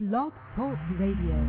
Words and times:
Blog 0.00 0.32
Talk 0.56 0.78
Radio. 0.98 1.46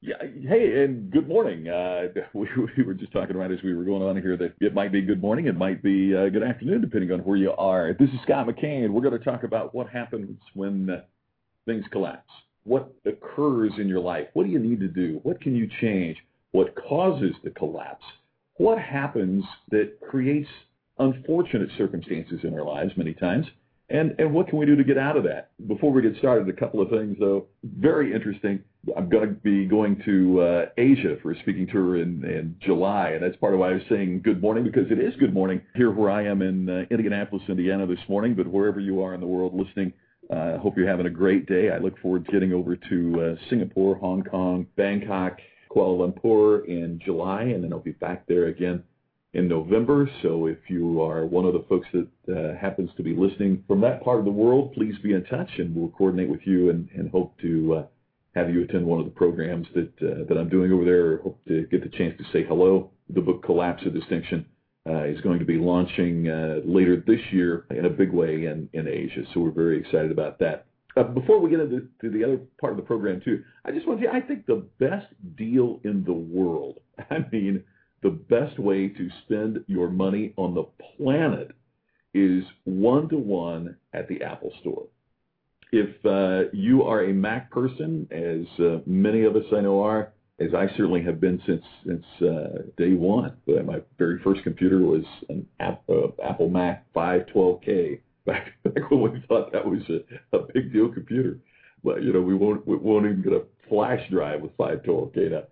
Yeah, 0.00 0.16
hey, 0.20 0.82
and 0.82 1.08
good 1.12 1.28
morning. 1.28 1.68
Uh, 1.68 2.08
we, 2.34 2.48
we, 2.76 2.82
were 2.82 2.94
just 2.94 3.12
talking 3.12 3.36
about 3.36 3.52
as 3.52 3.60
we 3.62 3.72
were 3.76 3.84
going 3.84 4.02
on 4.02 4.20
here 4.20 4.36
that 4.36 4.54
it 4.60 4.74
might 4.74 4.90
be 4.90 5.00
good 5.00 5.22
morning, 5.22 5.46
it 5.46 5.56
might 5.56 5.84
be 5.84 6.16
uh, 6.16 6.28
good 6.30 6.42
afternoon, 6.42 6.80
depending 6.80 7.12
on 7.12 7.20
where 7.20 7.36
you 7.36 7.52
are. 7.52 7.94
This 7.96 8.08
is 8.08 8.16
Scott 8.24 8.48
McKain. 8.48 8.90
We're 8.90 9.02
going 9.02 9.16
to 9.16 9.24
talk 9.24 9.44
about 9.44 9.72
what 9.72 9.88
happens 9.88 10.36
when 10.54 10.90
uh, 10.90 11.02
things 11.64 11.84
collapse. 11.92 12.28
What 12.64 12.92
occurs 13.06 13.70
in 13.78 13.86
your 13.86 14.00
life? 14.00 14.26
What 14.32 14.44
do 14.44 14.50
you 14.50 14.58
need 14.58 14.80
to 14.80 14.88
do? 14.88 15.20
What 15.22 15.40
can 15.40 15.54
you 15.54 15.70
change? 15.80 16.16
What 16.50 16.74
causes 16.74 17.36
the 17.44 17.50
collapse? 17.50 18.04
What 18.54 18.80
happens 18.80 19.44
that 19.70 19.92
creates 20.10 20.48
unfortunate 20.98 21.68
circumstances 21.78 22.40
in 22.42 22.52
our 22.52 22.64
lives 22.64 22.90
many 22.96 23.14
times? 23.14 23.46
And, 23.90 24.14
and 24.20 24.32
what 24.32 24.46
can 24.46 24.58
we 24.58 24.66
do 24.66 24.76
to 24.76 24.84
get 24.84 24.96
out 24.96 25.16
of 25.16 25.24
that? 25.24 25.50
Before 25.66 25.90
we 25.90 26.00
get 26.00 26.16
started, 26.18 26.48
a 26.48 26.52
couple 26.52 26.80
of 26.80 26.90
things, 26.90 27.16
though. 27.18 27.46
Very 27.64 28.14
interesting. 28.14 28.62
I'm 28.96 29.08
going 29.08 29.28
to 29.28 29.34
be 29.34 29.66
going 29.66 30.00
to 30.04 30.40
uh, 30.40 30.66
Asia 30.78 31.16
for 31.20 31.32
a 31.32 31.38
speaking 31.40 31.66
tour 31.66 31.96
in, 31.96 32.56
July, 32.60 33.10
and 33.10 33.22
that's 33.22 33.36
part 33.36 33.52
of 33.52 33.58
why 33.58 33.70
I 33.70 33.72
was 33.74 33.82
saying 33.88 34.22
good 34.22 34.40
morning, 34.40 34.62
because 34.62 34.90
it 34.90 35.00
is 35.00 35.12
good 35.18 35.34
morning 35.34 35.60
here 35.74 35.90
where 35.90 36.08
I 36.08 36.24
am 36.24 36.40
in 36.40 36.70
uh, 36.70 36.84
Indianapolis, 36.90 37.42
Indiana 37.48 37.84
this 37.86 37.98
morning, 38.08 38.34
but 38.34 38.46
wherever 38.46 38.78
you 38.78 39.02
are 39.02 39.12
in 39.12 39.20
the 39.20 39.26
world 39.26 39.54
listening, 39.54 39.92
I 40.30 40.34
uh, 40.34 40.58
hope 40.58 40.76
you're 40.76 40.88
having 40.88 41.06
a 41.06 41.10
great 41.10 41.46
day. 41.46 41.70
I 41.70 41.78
look 41.78 41.98
forward 41.98 42.24
to 42.26 42.32
getting 42.32 42.52
over 42.52 42.76
to 42.76 43.36
Singapore, 43.50 43.96
Hong 43.96 44.22
Kong, 44.22 44.66
Bangkok, 44.76 45.38
Kuala 45.70 46.12
Lumpur 46.12 46.64
in 46.66 47.00
July, 47.04 47.42
and 47.42 47.64
then 47.64 47.72
I'll 47.72 47.80
be 47.80 47.92
back 47.92 48.26
there 48.28 48.46
again 48.46 48.84
in 49.32 49.48
November. 49.48 50.10
So 50.22 50.46
if 50.46 50.58
you 50.68 51.02
are 51.02 51.24
one 51.24 51.44
of 51.44 51.52
the 51.52 51.64
folks 51.68 51.86
that 51.92 52.08
uh, 52.28 52.58
happens 52.60 52.90
to 52.96 53.02
be 53.02 53.14
listening 53.14 53.64
from 53.66 53.80
that 53.82 54.02
part 54.02 54.18
of 54.18 54.24
the 54.24 54.30
world, 54.30 54.72
please 54.74 54.94
be 55.02 55.14
in 55.14 55.24
touch, 55.24 55.50
and 55.58 55.74
we'll 55.74 55.90
coordinate 55.90 56.28
with 56.28 56.40
you 56.44 56.70
and, 56.70 56.88
and 56.94 57.10
hope 57.10 57.38
to 57.40 57.74
uh, 57.74 57.82
have 58.34 58.50
you 58.50 58.62
attend 58.62 58.84
one 58.84 58.98
of 58.98 59.04
the 59.04 59.10
programs 59.10 59.66
that 59.74 59.92
uh, 60.02 60.24
that 60.28 60.36
I'm 60.38 60.48
doing 60.48 60.72
over 60.72 60.84
there. 60.84 61.18
Hope 61.18 61.38
to 61.48 61.66
get 61.66 61.82
the 61.82 61.96
chance 61.96 62.16
to 62.18 62.24
say 62.32 62.44
hello. 62.44 62.90
The 63.08 63.20
book 63.20 63.42
Collapse 63.44 63.84
of 63.86 63.94
Distinction 63.94 64.46
uh, 64.88 65.04
is 65.04 65.20
going 65.20 65.38
to 65.38 65.44
be 65.44 65.58
launching 65.58 66.28
uh, 66.28 66.60
later 66.64 67.02
this 67.06 67.20
year 67.30 67.66
in 67.70 67.86
a 67.86 67.90
big 67.90 68.12
way 68.12 68.46
in, 68.46 68.68
in 68.72 68.88
Asia. 68.88 69.22
So 69.32 69.40
we're 69.40 69.50
very 69.50 69.78
excited 69.78 70.10
about 70.10 70.38
that. 70.40 70.66
Uh, 70.96 71.04
before 71.04 71.38
we 71.40 71.50
get 71.50 71.60
into 71.60 71.88
the 72.02 72.24
other 72.24 72.38
part 72.60 72.72
of 72.72 72.76
the 72.76 72.82
program 72.82 73.20
too, 73.24 73.44
I 73.64 73.70
just 73.70 73.86
want 73.86 74.00
to 74.00 74.06
say 74.06 74.10
I 74.12 74.20
think 74.20 74.46
the 74.46 74.66
best 74.78 75.06
deal 75.36 75.80
in 75.84 76.04
the 76.04 76.12
world. 76.12 76.78
I 77.10 77.18
mean 77.30 77.62
the 78.02 78.10
best 78.10 78.58
way 78.58 78.88
to 78.88 79.08
spend 79.24 79.64
your 79.66 79.88
money 79.88 80.32
on 80.36 80.54
the 80.54 80.64
planet 80.96 81.52
is 82.14 82.44
one 82.64 83.08
to 83.08 83.16
one 83.16 83.76
at 83.92 84.08
the 84.08 84.22
Apple 84.22 84.52
Store. 84.60 84.86
If 85.72 86.04
uh, 86.04 86.50
you 86.52 86.82
are 86.82 87.04
a 87.04 87.12
Mac 87.12 87.50
person, 87.50 88.08
as 88.10 88.64
uh, 88.64 88.80
many 88.86 89.24
of 89.24 89.36
us 89.36 89.44
I 89.56 89.60
know 89.60 89.82
are, 89.82 90.12
as 90.40 90.54
I 90.54 90.66
certainly 90.76 91.02
have 91.02 91.20
been 91.20 91.40
since 91.46 91.64
since 91.86 92.04
uh, 92.22 92.62
day 92.76 92.94
one. 92.94 93.36
My 93.46 93.80
very 93.98 94.18
first 94.20 94.42
computer 94.42 94.78
was 94.78 95.04
an 95.28 95.46
Apple, 95.60 96.14
uh, 96.18 96.28
Apple 96.28 96.48
Mac 96.48 96.86
512K 96.94 98.00
back, 98.26 98.52
back 98.64 98.90
when 98.90 99.12
we 99.12 99.22
thought 99.28 99.52
that 99.52 99.64
was 99.64 99.82
a, 99.88 100.36
a 100.36 100.46
big 100.52 100.72
deal 100.72 100.88
computer. 100.88 101.38
But 101.84 102.02
you 102.02 102.12
know 102.12 102.20
we 102.22 102.34
won't 102.34 102.66
we 102.66 102.76
won't 102.76 103.04
even 103.04 103.22
get 103.22 103.32
a 103.32 103.44
flash 103.68 104.00
drive 104.10 104.40
with 104.40 104.56
512K 104.56 105.30
now. 105.30 105.42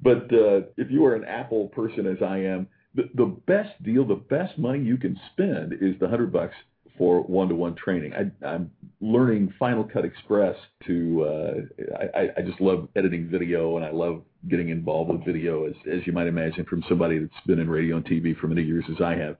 But 0.00 0.32
uh, 0.32 0.60
if 0.76 0.90
you 0.90 1.04
are 1.06 1.14
an 1.14 1.24
Apple 1.24 1.68
person, 1.68 2.06
as 2.06 2.22
I 2.22 2.38
am, 2.38 2.68
the, 2.94 3.10
the 3.14 3.26
best 3.46 3.82
deal, 3.82 4.04
the 4.04 4.14
best 4.14 4.58
money 4.58 4.80
you 4.80 4.96
can 4.96 5.18
spend 5.32 5.72
is 5.72 5.98
the 6.00 6.08
hundred 6.08 6.32
bucks 6.32 6.54
for 6.96 7.22
one-to-one 7.22 7.76
training. 7.76 8.12
I, 8.12 8.46
I'm 8.46 8.70
learning 9.00 9.54
Final 9.58 9.84
Cut 9.84 10.04
Express 10.04 10.56
to. 10.86 11.24
Uh, 11.24 11.94
I, 12.14 12.28
I 12.36 12.42
just 12.42 12.60
love 12.60 12.88
editing 12.96 13.28
video, 13.28 13.76
and 13.76 13.84
I 13.84 13.90
love 13.90 14.22
getting 14.48 14.68
involved 14.68 15.10
with 15.10 15.24
video, 15.24 15.66
as 15.66 15.74
as 15.90 16.06
you 16.06 16.12
might 16.12 16.26
imagine, 16.26 16.64
from 16.64 16.82
somebody 16.88 17.18
that's 17.18 17.46
been 17.46 17.60
in 17.60 17.70
radio 17.70 17.96
and 17.96 18.04
TV 18.04 18.36
for 18.36 18.48
many 18.48 18.62
years 18.62 18.84
as 18.90 19.00
I 19.00 19.14
have, 19.14 19.36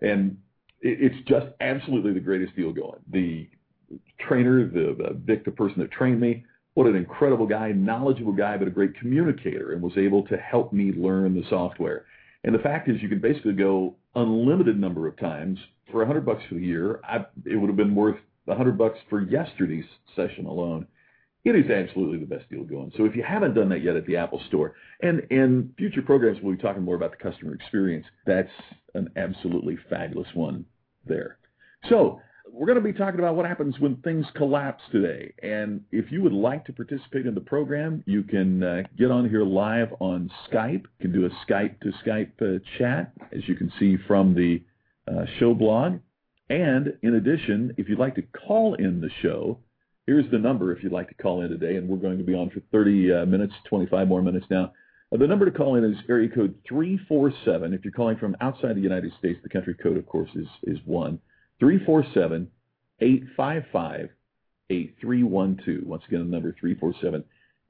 and 0.00 0.38
it, 0.80 1.12
it's 1.12 1.28
just 1.28 1.46
absolutely 1.60 2.12
the 2.14 2.20
greatest 2.20 2.56
deal 2.56 2.72
going. 2.72 3.00
The 3.10 3.48
trainer, 4.20 4.66
the, 4.66 4.96
the 4.96 5.20
Vic, 5.24 5.44
the 5.44 5.50
person 5.50 5.80
that 5.80 5.90
trained 5.90 6.20
me, 6.20 6.44
what 6.74 6.86
an 6.86 6.96
incredible 6.96 7.46
guy, 7.46 7.72
knowledgeable 7.72 8.32
guy, 8.32 8.56
but 8.56 8.68
a 8.68 8.70
great 8.70 8.98
communicator, 8.98 9.72
and 9.72 9.82
was 9.82 9.96
able 9.96 10.26
to 10.26 10.36
help 10.36 10.72
me 10.72 10.92
learn 10.92 11.34
the 11.34 11.44
software. 11.48 12.06
And 12.44 12.54
the 12.54 12.60
fact 12.60 12.88
is, 12.88 13.00
you 13.02 13.08
can 13.08 13.20
basically 13.20 13.52
go 13.52 13.94
unlimited 14.14 14.78
number 14.78 15.06
of 15.06 15.18
times 15.18 15.58
for 15.90 16.02
a 16.02 16.06
hundred 16.06 16.26
bucks 16.26 16.42
the 16.50 16.58
year. 16.58 17.00
I, 17.04 17.26
it 17.44 17.56
would 17.56 17.68
have 17.68 17.76
been 17.76 17.94
worth 17.94 18.18
a 18.48 18.54
hundred 18.54 18.78
bucks 18.78 18.98
for 19.08 19.20
yesterday's 19.20 19.84
session 20.16 20.46
alone. 20.46 20.86
It 21.44 21.56
is 21.56 21.70
absolutely 21.70 22.18
the 22.18 22.34
best 22.34 22.48
deal 22.50 22.62
going. 22.64 22.92
So 22.96 23.04
if 23.04 23.16
you 23.16 23.22
haven't 23.22 23.54
done 23.54 23.68
that 23.70 23.82
yet 23.82 23.96
at 23.96 24.06
the 24.06 24.16
Apple 24.16 24.40
Store, 24.48 24.74
and 25.02 25.20
in 25.30 25.74
future 25.76 26.02
programs 26.02 26.38
we'll 26.40 26.54
be 26.54 26.62
talking 26.62 26.82
more 26.82 26.94
about 26.94 27.10
the 27.10 27.30
customer 27.30 27.54
experience, 27.54 28.06
that's 28.26 28.50
an 28.94 29.10
absolutely 29.16 29.76
fabulous 29.90 30.28
one 30.34 30.64
there. 31.04 31.38
So 31.88 32.20
we're 32.52 32.66
going 32.66 32.76
to 32.76 32.84
be 32.84 32.92
talking 32.92 33.18
about 33.18 33.34
what 33.34 33.46
happens 33.46 33.80
when 33.80 33.96
things 33.96 34.26
collapse 34.36 34.82
today. 34.92 35.32
And 35.42 35.80
if 35.90 36.12
you 36.12 36.22
would 36.22 36.34
like 36.34 36.66
to 36.66 36.72
participate 36.72 37.26
in 37.26 37.34
the 37.34 37.40
program, 37.40 38.04
you 38.06 38.22
can 38.22 38.62
uh, 38.62 38.82
get 38.98 39.10
on 39.10 39.28
here 39.28 39.42
live 39.42 39.88
on 40.00 40.30
Skype. 40.48 40.82
You 40.82 41.00
can 41.00 41.12
do 41.12 41.26
a 41.26 41.30
Skype 41.50 41.80
to 41.80 41.92
Skype 42.04 42.30
uh, 42.42 42.58
chat, 42.78 43.12
as 43.34 43.48
you 43.48 43.56
can 43.56 43.72
see 43.78 43.96
from 44.06 44.34
the 44.34 44.62
uh, 45.10 45.24
show 45.40 45.54
blog. 45.54 46.00
And 46.50 46.92
in 47.02 47.14
addition, 47.14 47.72
if 47.78 47.88
you'd 47.88 47.98
like 47.98 48.16
to 48.16 48.22
call 48.46 48.74
in 48.74 49.00
the 49.00 49.10
show, 49.22 49.58
here's 50.06 50.30
the 50.30 50.38
number 50.38 50.72
if 50.72 50.82
you'd 50.82 50.92
like 50.92 51.08
to 51.08 51.14
call 51.14 51.40
in 51.40 51.48
today. 51.48 51.76
And 51.76 51.88
we're 51.88 51.96
going 51.96 52.18
to 52.18 52.24
be 52.24 52.34
on 52.34 52.50
for 52.50 52.60
30 52.70 53.12
uh, 53.12 53.26
minutes, 53.26 53.54
25 53.70 54.06
more 54.06 54.20
minutes 54.20 54.46
now. 54.50 54.72
Uh, 55.10 55.16
the 55.16 55.26
number 55.26 55.46
to 55.46 55.56
call 55.56 55.76
in 55.76 55.84
is 55.84 55.96
area 56.06 56.28
code 56.28 56.54
347. 56.68 57.72
If 57.72 57.82
you're 57.82 57.92
calling 57.92 58.18
from 58.18 58.36
outside 58.42 58.76
the 58.76 58.80
United 58.80 59.12
States, 59.18 59.40
the 59.42 59.48
country 59.48 59.74
code, 59.74 59.96
of 59.96 60.04
course, 60.04 60.30
is, 60.34 60.46
is 60.64 60.78
1. 60.84 61.18
347 61.62 62.48
855 63.00 64.08
8312. 64.68 65.86
Once 65.86 66.02
again, 66.08 66.24
the 66.24 66.26
number 66.26 66.56
347 66.58 67.22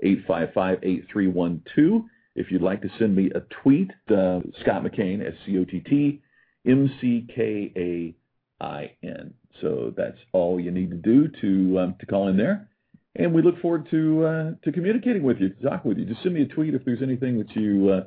855 0.02 0.78
8312. 0.82 2.02
If 2.34 2.50
you'd 2.50 2.62
like 2.62 2.80
to 2.80 2.88
send 2.98 3.14
me 3.14 3.30
a 3.34 3.40
tweet, 3.62 3.90
uh, 4.08 4.40
Scott 4.62 4.82
McKain, 4.82 5.20
S 5.20 5.34
C 5.44 5.58
O 5.58 5.66
T 5.66 5.80
T 5.80 6.22
M 6.66 6.90
C 7.02 7.26
K 7.34 7.70
A 7.76 8.64
I 8.64 8.92
N. 9.02 9.34
So 9.60 9.92
that's 9.94 10.16
all 10.32 10.58
you 10.58 10.70
need 10.70 10.90
to 10.90 10.96
do 10.96 11.28
to 11.42 11.80
um, 11.80 11.94
to 12.00 12.06
call 12.06 12.28
in 12.28 12.38
there. 12.38 12.70
And 13.14 13.34
we 13.34 13.42
look 13.42 13.60
forward 13.60 13.88
to 13.90 14.24
uh, 14.24 14.50
to 14.64 14.72
communicating 14.72 15.22
with 15.22 15.36
you, 15.38 15.50
to 15.50 15.62
talk 15.68 15.84
with 15.84 15.98
you. 15.98 16.06
Just 16.06 16.22
send 16.22 16.34
me 16.34 16.40
a 16.40 16.46
tweet 16.46 16.72
if 16.72 16.82
there's 16.86 17.02
anything 17.02 17.36
that 17.36 17.54
you 17.54 17.90
uh, 17.90 18.06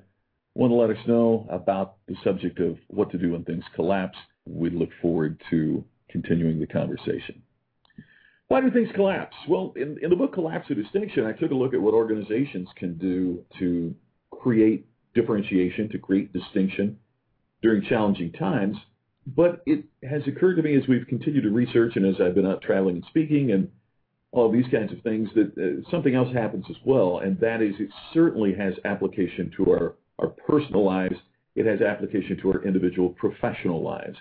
want 0.56 0.72
to 0.72 0.76
let 0.76 0.90
us 0.90 1.08
know 1.08 1.46
about 1.52 1.98
the 2.08 2.16
subject 2.24 2.60
of 2.60 2.80
what 2.88 3.12
to 3.12 3.20
do 3.20 3.34
when 3.34 3.44
things 3.44 3.64
collapse. 3.76 4.18
We 4.46 4.70
look 4.70 4.90
forward 5.02 5.42
to 5.50 5.84
continuing 6.10 6.60
the 6.60 6.68
conversation. 6.68 7.42
Why 8.48 8.62
do 8.62 8.70
things 8.70 8.90
collapse? 8.94 9.36
Well, 9.50 9.74
in, 9.76 9.98
in 10.04 10.12
the 10.12 10.16
book 10.16 10.34
Collapse 10.34 10.70
of 10.70 10.78
Distinction, 10.78 11.26
I 11.26 11.32
took 11.32 11.52
a 11.52 11.56
look 11.56 11.74
at 11.74 11.82
what 11.82 11.96
organizations 11.96 12.70
can 12.76 12.98
do 12.98 13.44
to 13.60 13.96
create 14.30 14.88
differentiation, 15.16 15.90
to 15.90 15.98
create 15.98 16.32
distinction 16.32 17.00
during 17.64 17.84
challenging 17.84 18.32
times. 18.34 18.78
But 19.26 19.64
it 19.66 19.86
has 20.08 20.22
occurred 20.28 20.58
to 20.58 20.62
me 20.62 20.78
as 20.78 20.88
we've 20.88 21.08
continued 21.08 21.44
to 21.44 21.50
research 21.50 21.96
and 21.96 22.06
as 22.06 22.22
I've 22.22 22.36
been 22.36 22.46
out 22.46 22.62
traveling 22.62 22.98
and 22.98 23.06
speaking 23.10 23.52
and 23.52 23.70
all 24.32 24.52
these 24.52 24.68
kinds 24.72 24.92
of 24.92 25.02
things 25.02 25.30
that 25.34 25.54
uh, 25.58 25.90
something 25.90 26.14
else 26.14 26.32
happens 26.34 26.66
as 26.70 26.76
well, 26.86 27.20
and 27.20 27.40
that 27.40 27.62
is 27.62 27.74
it 27.80 27.90
certainly 28.14 28.54
has 28.54 28.74
application 28.84 29.50
to 29.58 29.72
our, 29.72 29.96
our 30.20 30.28
personal 30.28 30.84
lives. 30.84 31.16
It 31.56 31.66
has 31.66 31.82
application 31.82 32.38
to 32.42 32.52
our 32.52 32.64
individual 32.64 33.10
professional 33.10 33.82
lives. 33.82 34.18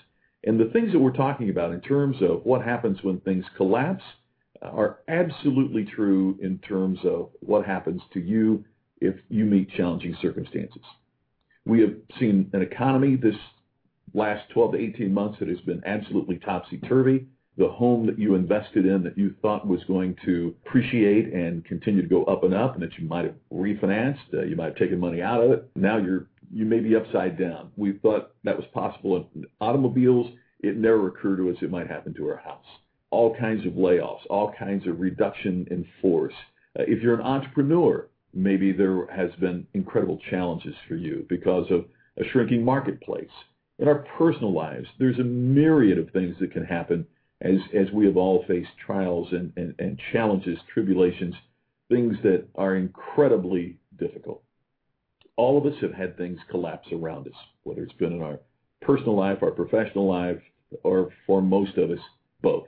And 0.47 0.60
the 0.60 0.66
things 0.66 0.93
that 0.93 0.99
we're 0.99 1.12
talking 1.12 1.50
about 1.50 1.72
in 1.72 1.81
terms 1.81 2.16
of 2.21 2.44
what 2.44 2.62
happens 2.62 2.99
when 3.03 3.21
things 3.21 3.44
collapse 3.56 4.05
are 4.62 5.00
absolutely 5.09 5.84
true 5.84 6.38
in 6.41 6.59
terms 6.59 6.99
of 7.04 7.30
what 7.41 7.65
happens 7.66 8.01
to 8.13 8.21
you 8.21 8.65
if 9.01 9.15
you 9.28 9.45
meet 9.45 9.71
challenging 9.71 10.16
circumstances. 10.21 10.83
We 11.66 11.80
have 11.80 11.95
seen 12.18 12.51
an 12.53 12.63
economy 12.63 13.16
this 13.16 13.36
last 14.13 14.48
12 14.51 14.72
to 14.72 14.78
18 14.78 15.13
months 15.13 15.39
that 15.41 15.48
has 15.48 15.60
been 15.60 15.83
absolutely 15.84 16.36
topsy-turvy. 16.39 17.27
The 17.57 17.68
home 17.68 18.07
that 18.07 18.18
you 18.18 18.34
invested 18.34 18.84
in 18.84 19.03
that 19.04 19.16
you 19.16 19.34
thought 19.41 19.66
was 19.66 19.83
going 19.84 20.16
to 20.24 20.54
appreciate 20.66 21.33
and 21.33 21.65
continue 21.65 22.03
to 22.03 22.09
go 22.09 22.24
up 22.24 22.42
and 22.45 22.53
up 22.53 22.74
and 22.74 22.83
that 22.83 22.98
you 22.98 23.07
might 23.07 23.24
have 23.24 23.34
refinanced, 23.53 24.34
uh, 24.34 24.42
you 24.42 24.57
might 24.57 24.66
have 24.66 24.77
taken 24.77 24.98
money 24.98 25.22
out 25.22 25.42
of 25.42 25.53
it. 25.53 25.71
Now 25.77 25.98
you're 25.98 26.27
you 26.53 26.65
may 26.65 26.78
be 26.78 26.95
upside 26.95 27.39
down. 27.39 27.72
We 27.77 27.95
thought 27.95 28.33
that 28.45 28.57
was 28.57 28.66
possible 28.72 29.28
in 29.34 29.45
automobiles. 29.60 30.30
It 30.65 30.78
never 30.78 31.09
occurred 31.09 31.37
to 31.37 31.51
us 31.51 31.57
it 31.61 31.71
might 31.71 31.89
happen 31.89 32.15
to 32.15 32.28
our 32.31 32.39
house. 32.39 32.65
All 33.11 33.37
kinds 33.37 33.66
of 33.66 33.75
layoffs, 33.75 34.25
all 34.31 34.51
kinds 34.59 34.87
of 34.87 34.99
reduction 34.99 35.69
in 35.71 35.87
force. 36.01 36.33
Uh, 36.78 36.84
if 36.89 37.03
you're 37.03 37.15
an 37.15 37.21
entrepreneur, 37.21 38.09
maybe 38.33 38.72
there 38.72 39.07
has 39.15 39.31
been 39.41 39.66
incredible 39.75 40.19
challenges 40.31 40.75
for 40.89 40.95
you 40.95 41.27
because 41.28 41.71
of 41.71 41.84
a 42.16 42.25
shrinking 42.31 42.65
marketplace. 42.65 43.28
In 43.78 43.89
our 43.89 44.07
personal 44.16 44.55
lives, 44.55 44.87
there's 44.99 45.19
a 45.19 45.25
myriad 45.25 45.99
of 45.99 46.09
things 46.13 46.34
that 46.41 46.53
can 46.53 46.65
happen 46.65 47.07
as 47.43 47.59
as 47.78 47.91
we 47.93 48.07
have 48.07 48.16
all 48.16 48.43
faced 48.49 48.71
trials 48.87 49.28
and, 49.33 49.53
and, 49.57 49.75
and 49.78 50.01
challenges, 50.13 50.59
tribulations, 50.72 51.34
things 51.91 52.16
that 52.22 52.49
are 52.55 52.77
incredibly 52.77 53.77
difficult. 53.99 54.43
All 55.37 55.59
of 55.59 55.71
us 55.71 55.78
have 55.83 55.93
had 55.93 56.16
things 56.16 56.39
collapse 56.51 56.89
around 56.91 57.27
us, 57.27 57.37
whether 57.65 57.83
it's 57.83 57.93
been 57.93 58.15
in 58.15 58.22
our 58.22 58.41
personal 58.81 59.15
life, 59.15 59.43
our 59.43 59.51
professional 59.51 60.09
life, 60.09 60.41
or 60.82 61.10
for 61.26 61.41
most 61.41 61.76
of 61.78 61.91
us, 61.91 61.98
both. 62.42 62.66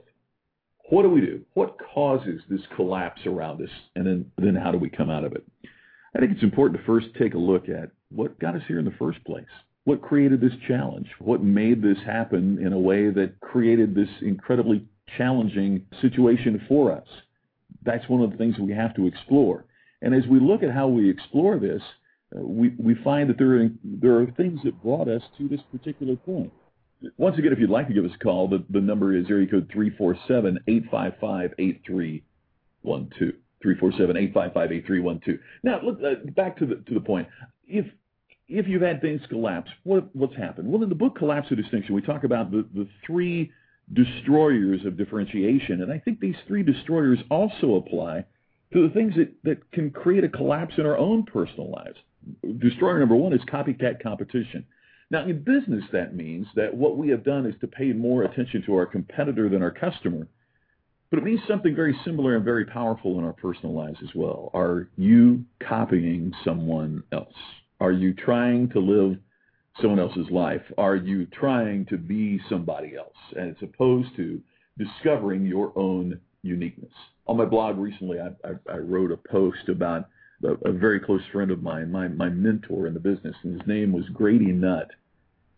What 0.89 1.03
do 1.03 1.09
we 1.09 1.21
do? 1.21 1.41
What 1.53 1.77
causes 1.93 2.41
this 2.49 2.61
collapse 2.75 3.21
around 3.25 3.61
us? 3.61 3.69
And 3.95 4.05
then, 4.05 4.31
then 4.37 4.55
how 4.55 4.71
do 4.71 4.77
we 4.77 4.89
come 4.89 5.09
out 5.09 5.25
of 5.25 5.33
it? 5.33 5.45
I 6.15 6.19
think 6.19 6.31
it's 6.31 6.43
important 6.43 6.79
to 6.79 6.85
first 6.85 7.07
take 7.19 7.33
a 7.33 7.37
look 7.37 7.67
at 7.67 7.91
what 8.09 8.39
got 8.39 8.55
us 8.55 8.61
here 8.67 8.79
in 8.79 8.85
the 8.85 8.91
first 8.97 9.23
place. 9.25 9.45
What 9.83 10.01
created 10.01 10.41
this 10.41 10.53
challenge? 10.67 11.07
What 11.19 11.43
made 11.43 11.81
this 11.81 11.97
happen 12.05 12.59
in 12.65 12.73
a 12.73 12.79
way 12.79 13.09
that 13.09 13.39
created 13.41 13.93
this 13.93 14.09
incredibly 14.21 14.85
challenging 15.17 15.85
situation 16.01 16.61
for 16.67 16.91
us? 16.91 17.07
That's 17.83 18.07
one 18.09 18.21
of 18.21 18.31
the 18.31 18.37
things 18.37 18.57
we 18.57 18.73
have 18.73 18.95
to 18.95 19.07
explore. 19.07 19.65
And 20.01 20.13
as 20.13 20.27
we 20.27 20.39
look 20.39 20.63
at 20.63 20.71
how 20.73 20.87
we 20.87 21.09
explore 21.09 21.59
this, 21.59 21.81
uh, 22.35 22.41
we, 22.41 22.73
we 22.77 22.95
find 22.95 23.29
that 23.29 23.37
there 23.37 23.61
are, 23.61 23.69
there 23.83 24.19
are 24.19 24.25
things 24.37 24.59
that 24.63 24.81
brought 24.81 25.07
us 25.07 25.21
to 25.37 25.47
this 25.47 25.61
particular 25.71 26.15
point. 26.15 26.51
Once 27.17 27.37
again, 27.37 27.53
if 27.53 27.59
you'd 27.59 27.69
like 27.69 27.87
to 27.87 27.93
give 27.93 28.05
us 28.05 28.11
a 28.15 28.23
call, 28.23 28.47
the, 28.47 28.63
the 28.69 28.81
number 28.81 29.15
is 29.15 29.25
area 29.29 29.47
code 29.47 29.71
347-855-8312. 29.75 32.21
347-855-8312. 33.65 35.39
Now, 35.63 35.81
look, 35.83 35.99
uh, 36.03 36.15
back 36.35 36.57
to 36.57 36.65
the, 36.65 36.75
to 36.75 36.93
the 36.93 36.99
point. 36.99 37.27
If, 37.67 37.85
if 38.47 38.67
you've 38.67 38.81
had 38.81 39.01
things 39.01 39.21
collapse, 39.29 39.69
what, 39.83 40.15
what's 40.15 40.35
happened? 40.35 40.71
Well, 40.71 40.83
in 40.83 40.89
the 40.89 40.95
book 40.95 41.17
Collapse 41.17 41.51
of 41.51 41.57
Distinction, 41.57 41.95
we 41.95 42.01
talk 42.01 42.23
about 42.23 42.51
the, 42.51 42.65
the 42.73 42.87
three 43.05 43.51
destroyers 43.93 44.85
of 44.85 44.97
differentiation. 44.97 45.81
And 45.81 45.91
I 45.91 45.99
think 45.99 46.19
these 46.19 46.35
three 46.47 46.63
destroyers 46.63 47.19
also 47.29 47.75
apply 47.75 48.25
to 48.73 48.87
the 48.87 48.93
things 48.93 49.15
that, 49.15 49.33
that 49.43 49.71
can 49.71 49.91
create 49.91 50.23
a 50.23 50.29
collapse 50.29 50.73
in 50.77 50.85
our 50.85 50.97
own 50.97 51.23
personal 51.23 51.71
lives. 51.71 51.97
Destroyer 52.59 52.99
number 52.99 53.15
one 53.15 53.33
is 53.33 53.41
copycat 53.51 54.03
competition. 54.03 54.65
Now, 55.09 55.25
in 55.25 55.43
business, 55.43 55.85
that 55.93 56.15
means 56.15 56.47
that 56.55 56.73
what 56.73 56.97
we 56.97 57.09
have 57.09 57.23
done 57.23 57.45
is 57.45 57.55
to 57.61 57.67
pay 57.67 57.93
more 57.93 58.23
attention 58.23 58.63
to 58.65 58.75
our 58.75 58.85
competitor 58.85 59.47
than 59.47 59.61
our 59.61 59.71
customer. 59.71 60.27
But 61.09 61.19
it 61.19 61.25
means 61.25 61.39
something 61.47 61.73
very 61.73 61.97
similar 62.03 62.35
and 62.35 62.43
very 62.43 62.65
powerful 62.65 63.17
in 63.17 63.23
our 63.23 63.31
personal 63.31 63.73
lives 63.73 63.99
as 64.03 64.13
well. 64.13 64.51
Are 64.53 64.89
you 64.97 65.45
copying 65.61 66.33
someone 66.43 67.03
else? 67.13 67.33
Are 67.79 67.93
you 67.93 68.13
trying 68.13 68.69
to 68.69 68.79
live 68.79 69.17
someone 69.81 69.99
else's 69.99 70.29
life? 70.29 70.63
Are 70.77 70.97
you 70.97 71.25
trying 71.27 71.85
to 71.85 71.97
be 71.97 72.41
somebody 72.49 72.97
else 72.97 73.15
as 73.39 73.55
opposed 73.61 74.13
to 74.17 74.41
discovering 74.77 75.45
your 75.45 75.71
own 75.77 76.19
uniqueness? 76.41 76.91
On 77.27 77.37
my 77.37 77.45
blog 77.45 77.77
recently, 77.77 78.19
I, 78.19 78.31
I, 78.45 78.73
I 78.73 78.77
wrote 78.77 79.11
a 79.13 79.17
post 79.17 79.69
about 79.69 80.09
a, 80.43 80.69
a, 80.69 80.71
very 80.71 80.99
close 80.99 81.21
friend 81.31 81.51
of 81.51 81.63
mine, 81.63 81.91
my, 81.91 82.07
my 82.07 82.29
mentor 82.29 82.87
in 82.87 82.93
the 82.93 82.99
business, 82.99 83.35
and 83.43 83.59
his 83.59 83.67
name 83.67 83.91
was 83.91 84.05
Grady 84.09 84.51
Nutt. 84.51 84.91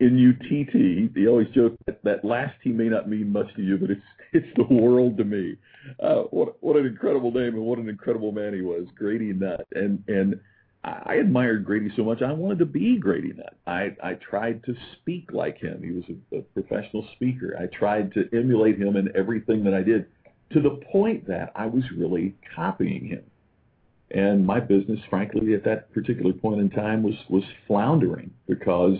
N-U-T-T. 0.01 1.09
He 1.13 1.27
always 1.27 1.49
joke 1.49 1.75
that 1.85 2.01
that 2.03 2.23
last 2.23 2.53
T 2.63 2.69
may 2.69 2.87
not 2.87 3.09
mean 3.09 3.31
much 3.31 3.53
to 3.55 3.61
you, 3.61 3.77
but 3.77 3.91
it's 3.91 4.01
it's 4.33 4.47
the 4.55 4.73
world 4.73 5.17
to 5.17 5.25
me. 5.25 5.57
Uh, 6.01 6.23
what 6.31 6.55
what 6.61 6.77
an 6.77 6.85
incredible 6.85 7.31
name 7.31 7.55
and 7.55 7.63
what 7.63 7.79
an 7.79 7.89
incredible 7.89 8.31
man 8.31 8.53
he 8.53 8.61
was, 8.61 8.87
Grady 8.95 9.33
Nutt. 9.33 9.67
And 9.73 10.03
and 10.07 10.39
I 10.85 11.15
admired 11.15 11.65
Grady 11.65 11.91
so 11.97 12.03
much 12.03 12.21
I 12.21 12.31
wanted 12.31 12.59
to 12.59 12.65
be 12.65 12.97
Grady 12.97 13.33
Nutt. 13.33 13.55
I 13.67 13.95
I 14.01 14.13
tried 14.13 14.63
to 14.65 14.75
speak 14.95 15.31
like 15.33 15.57
him. 15.57 15.83
He 15.83 15.91
was 15.91 16.05
a, 16.31 16.37
a 16.37 16.41
professional 16.41 17.05
speaker. 17.15 17.57
I 17.59 17.65
tried 17.77 18.13
to 18.13 18.29
emulate 18.31 18.77
him 18.77 18.95
in 18.95 19.11
everything 19.17 19.65
that 19.65 19.73
I 19.73 19.83
did, 19.83 20.05
to 20.53 20.61
the 20.61 20.79
point 20.91 21.27
that 21.27 21.51
I 21.55 21.65
was 21.65 21.83
really 21.97 22.35
copying 22.55 23.05
him. 23.05 23.23
And 24.11 24.45
my 24.45 24.59
business, 24.59 24.99
frankly, 25.09 25.53
at 25.53 25.63
that 25.65 25.93
particular 25.93 26.33
point 26.33 26.61
in 26.61 26.69
time, 26.69 27.03
was 27.03 27.15
was 27.29 27.43
floundering 27.67 28.31
because 28.47 28.97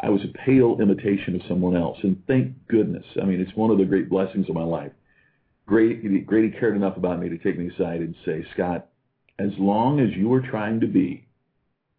I 0.00 0.10
was 0.10 0.22
a 0.24 0.38
pale 0.44 0.78
imitation 0.80 1.34
of 1.34 1.42
someone 1.48 1.76
else. 1.76 1.98
And 2.02 2.22
thank 2.26 2.52
goodness. 2.68 3.04
I 3.20 3.24
mean, 3.24 3.40
it's 3.40 3.56
one 3.56 3.70
of 3.70 3.78
the 3.78 3.84
great 3.84 4.10
blessings 4.10 4.48
of 4.48 4.54
my 4.54 4.64
life. 4.64 4.92
Grady, 5.66 6.20
Grady 6.20 6.50
cared 6.58 6.76
enough 6.76 6.96
about 6.96 7.20
me 7.20 7.28
to 7.28 7.38
take 7.38 7.58
me 7.58 7.68
aside 7.68 8.00
and 8.00 8.14
say, 8.26 8.44
Scott, 8.52 8.88
as 9.38 9.52
long 9.58 10.00
as 10.00 10.10
you 10.16 10.32
are 10.34 10.40
trying 10.40 10.80
to 10.80 10.86
be 10.86 11.26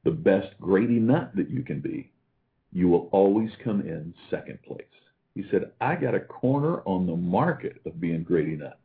the 0.04 0.12
best 0.12 0.50
Grady 0.60 1.00
Nutt 1.00 1.36
that 1.36 1.50
you 1.50 1.64
can 1.64 1.80
be, 1.80 2.12
you 2.74 2.90
will 2.90 3.10
always 3.12 3.50
come 3.64 3.82
in 3.82 4.14
second 4.30 4.60
place. 4.64 4.84
He 5.34 5.46
said, 5.50 5.72
I 5.80 5.96
got 5.96 6.14
a 6.14 6.20
corner 6.20 6.82
on 6.82 7.08
the 7.08 7.16
market 7.16 7.82
of 7.86 8.02
being 8.02 8.24
Grady 8.24 8.58
Nutt. 8.58 8.80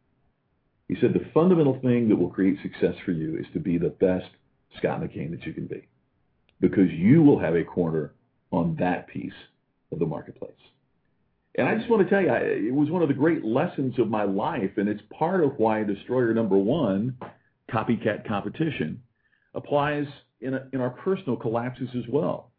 He 0.89 0.97
said, 1.01 1.13
the 1.13 1.31
fundamental 1.35 1.79
thing 1.81 2.09
that 2.09 2.17
will 2.17 2.31
create 2.31 2.59
success 2.63 2.95
for 3.05 3.13
you 3.13 3.37
is 3.37 3.47
to 3.53 3.61
be 3.61 3.79
the 3.79 3.91
best 3.91 4.29
Scott 4.79 5.01
McKain 5.01 5.31
that 5.31 5.47
you 5.47 5.53
can 5.53 5.67
be 5.67 5.87
because 6.61 6.91
you 6.91 7.23
will 7.23 7.39
have 7.39 7.55
a 7.55 7.63
corner 7.63 8.15
on 8.51 8.77
that 8.81 9.07
piece 9.07 9.33
of 9.93 9.99
the 9.99 10.07
marketplace. 10.07 10.53
And 11.57 11.69
I 11.69 11.77
just 11.77 11.91
want 11.91 12.09
to 12.09 12.11
tell 12.11 12.23
you, 12.23 12.33
it 12.69 12.75
was 12.75 12.91
one 12.91 13.03
of 13.03 13.09
the 13.09 13.15
great 13.15 13.45
lessons 13.45 13.99
of 13.99 14.09
my 14.09 14.23
life, 14.23 14.71
and 14.77 14.89
it's 14.89 15.03
part 15.17 15.43
of 15.43 15.59
why 15.59 15.83
Destroyer 15.83 16.33
number 16.33 16.57
one, 16.57 17.17
copycat 17.71 18.27
competition, 18.27 19.03
applies 19.55 20.07
in, 20.41 20.55
a, 20.55 20.69
in 20.73 20.81
our 20.81 20.91
personal 20.91 21.37
collapses 21.37 21.89
as 21.97 22.05
well. 22.09 22.51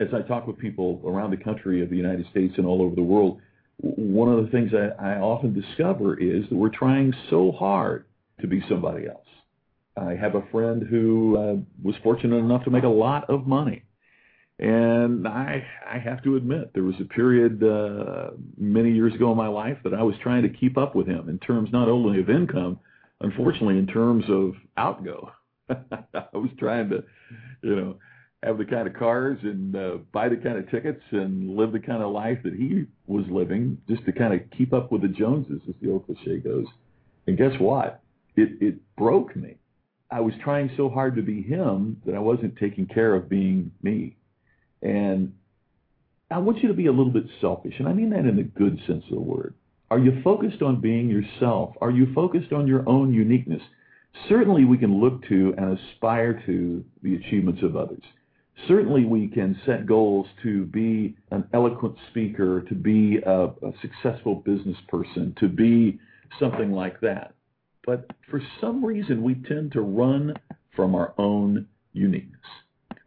As 0.00 0.08
I 0.14 0.22
talk 0.22 0.46
with 0.46 0.58
people 0.58 1.00
around 1.04 1.30
the 1.30 1.36
country 1.36 1.82
of 1.82 1.90
the 1.90 1.96
United 1.96 2.26
States 2.30 2.54
and 2.58 2.66
all 2.66 2.82
over 2.82 2.94
the 2.94 3.02
world, 3.02 3.40
one 3.82 4.28
of 4.32 4.44
the 4.44 4.50
things 4.50 4.72
I, 4.74 5.12
I 5.12 5.18
often 5.18 5.58
discover 5.58 6.18
is 6.18 6.44
that 6.48 6.54
we're 6.54 6.68
trying 6.68 7.12
so 7.28 7.52
hard 7.52 8.06
to 8.40 8.46
be 8.46 8.62
somebody 8.68 9.06
else. 9.06 9.26
I 9.96 10.14
have 10.14 10.34
a 10.34 10.42
friend 10.50 10.86
who 10.88 11.36
uh, 11.36 11.56
was 11.82 11.94
fortunate 12.02 12.36
enough 12.36 12.64
to 12.64 12.70
make 12.70 12.84
a 12.84 12.88
lot 12.88 13.28
of 13.28 13.46
money 13.46 13.84
and 14.60 15.26
I, 15.26 15.64
I 15.90 15.98
have 15.98 16.22
to 16.24 16.36
admit, 16.36 16.74
there 16.74 16.82
was 16.82 16.94
a 17.00 17.04
period 17.04 17.64
uh, 17.64 18.32
many 18.58 18.92
years 18.92 19.14
ago 19.14 19.30
in 19.32 19.38
my 19.38 19.48
life 19.48 19.78
that 19.84 19.94
I 19.94 20.02
was 20.02 20.14
trying 20.22 20.42
to 20.42 20.50
keep 20.50 20.76
up 20.76 20.94
with 20.94 21.06
him 21.06 21.30
in 21.30 21.38
terms 21.38 21.70
not 21.72 21.88
only 21.88 22.20
of 22.20 22.28
income, 22.28 22.78
unfortunately, 23.22 23.78
in 23.78 23.86
terms 23.86 24.24
of 24.28 24.52
outgo. 24.76 25.32
I 25.70 26.24
was 26.34 26.50
trying 26.58 26.90
to, 26.90 27.02
you 27.62 27.74
know, 27.74 27.96
have 28.42 28.58
the 28.58 28.64
kind 28.64 28.88
of 28.88 28.94
cars 28.94 29.38
and 29.42 29.76
uh, 29.76 29.98
buy 30.12 30.28
the 30.28 30.36
kind 30.36 30.56
of 30.56 30.70
tickets 30.70 31.02
and 31.10 31.56
live 31.56 31.72
the 31.72 31.80
kind 31.80 32.02
of 32.02 32.12
life 32.12 32.38
that 32.42 32.54
he 32.54 32.86
was 33.06 33.24
living, 33.28 33.78
just 33.88 34.04
to 34.06 34.12
kind 34.12 34.32
of 34.32 34.40
keep 34.56 34.72
up 34.72 34.90
with 34.90 35.02
the 35.02 35.08
Joneses, 35.08 35.60
as 35.68 35.74
the 35.82 35.90
old 35.90 36.06
cliche 36.06 36.38
goes. 36.38 36.66
And 37.26 37.36
guess 37.36 37.52
what? 37.60 38.00
It 38.36 38.50
it 38.60 38.96
broke 38.96 39.36
me. 39.36 39.56
I 40.10 40.20
was 40.20 40.34
trying 40.42 40.70
so 40.76 40.88
hard 40.88 41.16
to 41.16 41.22
be 41.22 41.42
him 41.42 42.00
that 42.06 42.14
I 42.14 42.18
wasn't 42.18 42.56
taking 42.56 42.86
care 42.86 43.14
of 43.14 43.28
being 43.28 43.70
me. 43.82 44.16
And 44.82 45.34
I 46.30 46.38
want 46.38 46.58
you 46.62 46.68
to 46.68 46.74
be 46.74 46.86
a 46.86 46.92
little 46.92 47.12
bit 47.12 47.26
selfish, 47.40 47.74
and 47.78 47.88
I 47.88 47.92
mean 47.92 48.10
that 48.10 48.24
in 48.24 48.36
the 48.36 48.42
good 48.42 48.78
sense 48.86 49.04
of 49.04 49.14
the 49.14 49.20
word. 49.20 49.54
Are 49.90 49.98
you 49.98 50.22
focused 50.22 50.62
on 50.62 50.80
being 50.80 51.08
yourself? 51.08 51.74
Are 51.80 51.90
you 51.90 52.12
focused 52.14 52.52
on 52.52 52.66
your 52.66 52.88
own 52.88 53.12
uniqueness? 53.12 53.62
Certainly, 54.28 54.64
we 54.64 54.78
can 54.78 55.00
look 55.00 55.26
to 55.28 55.54
and 55.58 55.78
aspire 55.78 56.42
to 56.46 56.84
the 57.02 57.16
achievements 57.16 57.62
of 57.62 57.76
others. 57.76 58.02
Certainly, 58.68 59.04
we 59.04 59.28
can 59.28 59.58
set 59.64 59.86
goals 59.86 60.26
to 60.42 60.66
be 60.66 61.16
an 61.30 61.44
eloquent 61.52 61.96
speaker, 62.10 62.62
to 62.62 62.74
be 62.74 63.18
a, 63.24 63.44
a 63.46 63.72
successful 63.80 64.36
business 64.36 64.76
person, 64.88 65.34
to 65.40 65.48
be 65.48 65.98
something 66.38 66.72
like 66.72 67.00
that. 67.00 67.34
But 67.86 68.06
for 68.30 68.42
some 68.60 68.84
reason, 68.84 69.22
we 69.22 69.34
tend 69.34 69.72
to 69.72 69.80
run 69.80 70.34
from 70.76 70.94
our 70.94 71.14
own 71.18 71.66
uniqueness 71.92 72.40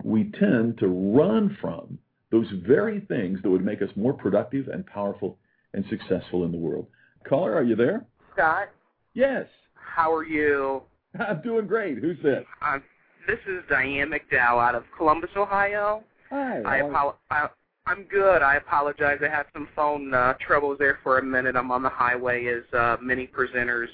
we 0.03 0.31
tend 0.39 0.77
to 0.79 0.87
run 0.87 1.57
from 1.61 1.97
those 2.31 2.47
very 2.67 2.99
things 3.01 3.39
that 3.41 3.49
would 3.49 3.63
make 3.63 3.81
us 3.81 3.89
more 3.95 4.13
productive 4.13 4.67
and 4.67 4.85
powerful 4.85 5.37
and 5.73 5.85
successful 5.89 6.43
in 6.43 6.51
the 6.51 6.57
world. 6.57 6.87
Caller, 7.27 7.55
are 7.55 7.63
you 7.63 7.75
there? 7.75 8.05
Scott? 8.33 8.69
Yes. 9.13 9.45
How 9.75 10.13
are 10.13 10.25
you? 10.25 10.83
I'm 11.19 11.41
doing 11.41 11.67
great. 11.67 11.99
Who's 11.99 12.17
this? 12.21 12.43
Uh, 12.61 12.79
this 13.27 13.39
is 13.47 13.63
Diane 13.69 14.11
McDowell 14.11 14.61
out 14.61 14.75
of 14.75 14.83
Columbus, 14.97 15.29
Ohio. 15.35 16.03
Hi. 16.29 16.61
I, 16.61 16.81
apo- 16.81 17.17
I 17.29 17.47
I'm 17.85 18.03
good. 18.03 18.41
I 18.41 18.55
apologize. 18.55 19.19
I 19.23 19.29
had 19.29 19.45
some 19.53 19.67
phone 19.75 20.13
uh, 20.13 20.35
troubles 20.39 20.77
there 20.79 20.99
for 21.03 21.19
a 21.19 21.23
minute. 21.23 21.55
I'm 21.55 21.71
on 21.71 21.83
the 21.83 21.89
highway 21.89 22.45
as 22.45 22.63
uh, 22.73 22.97
many 23.01 23.27
presenters 23.27 23.87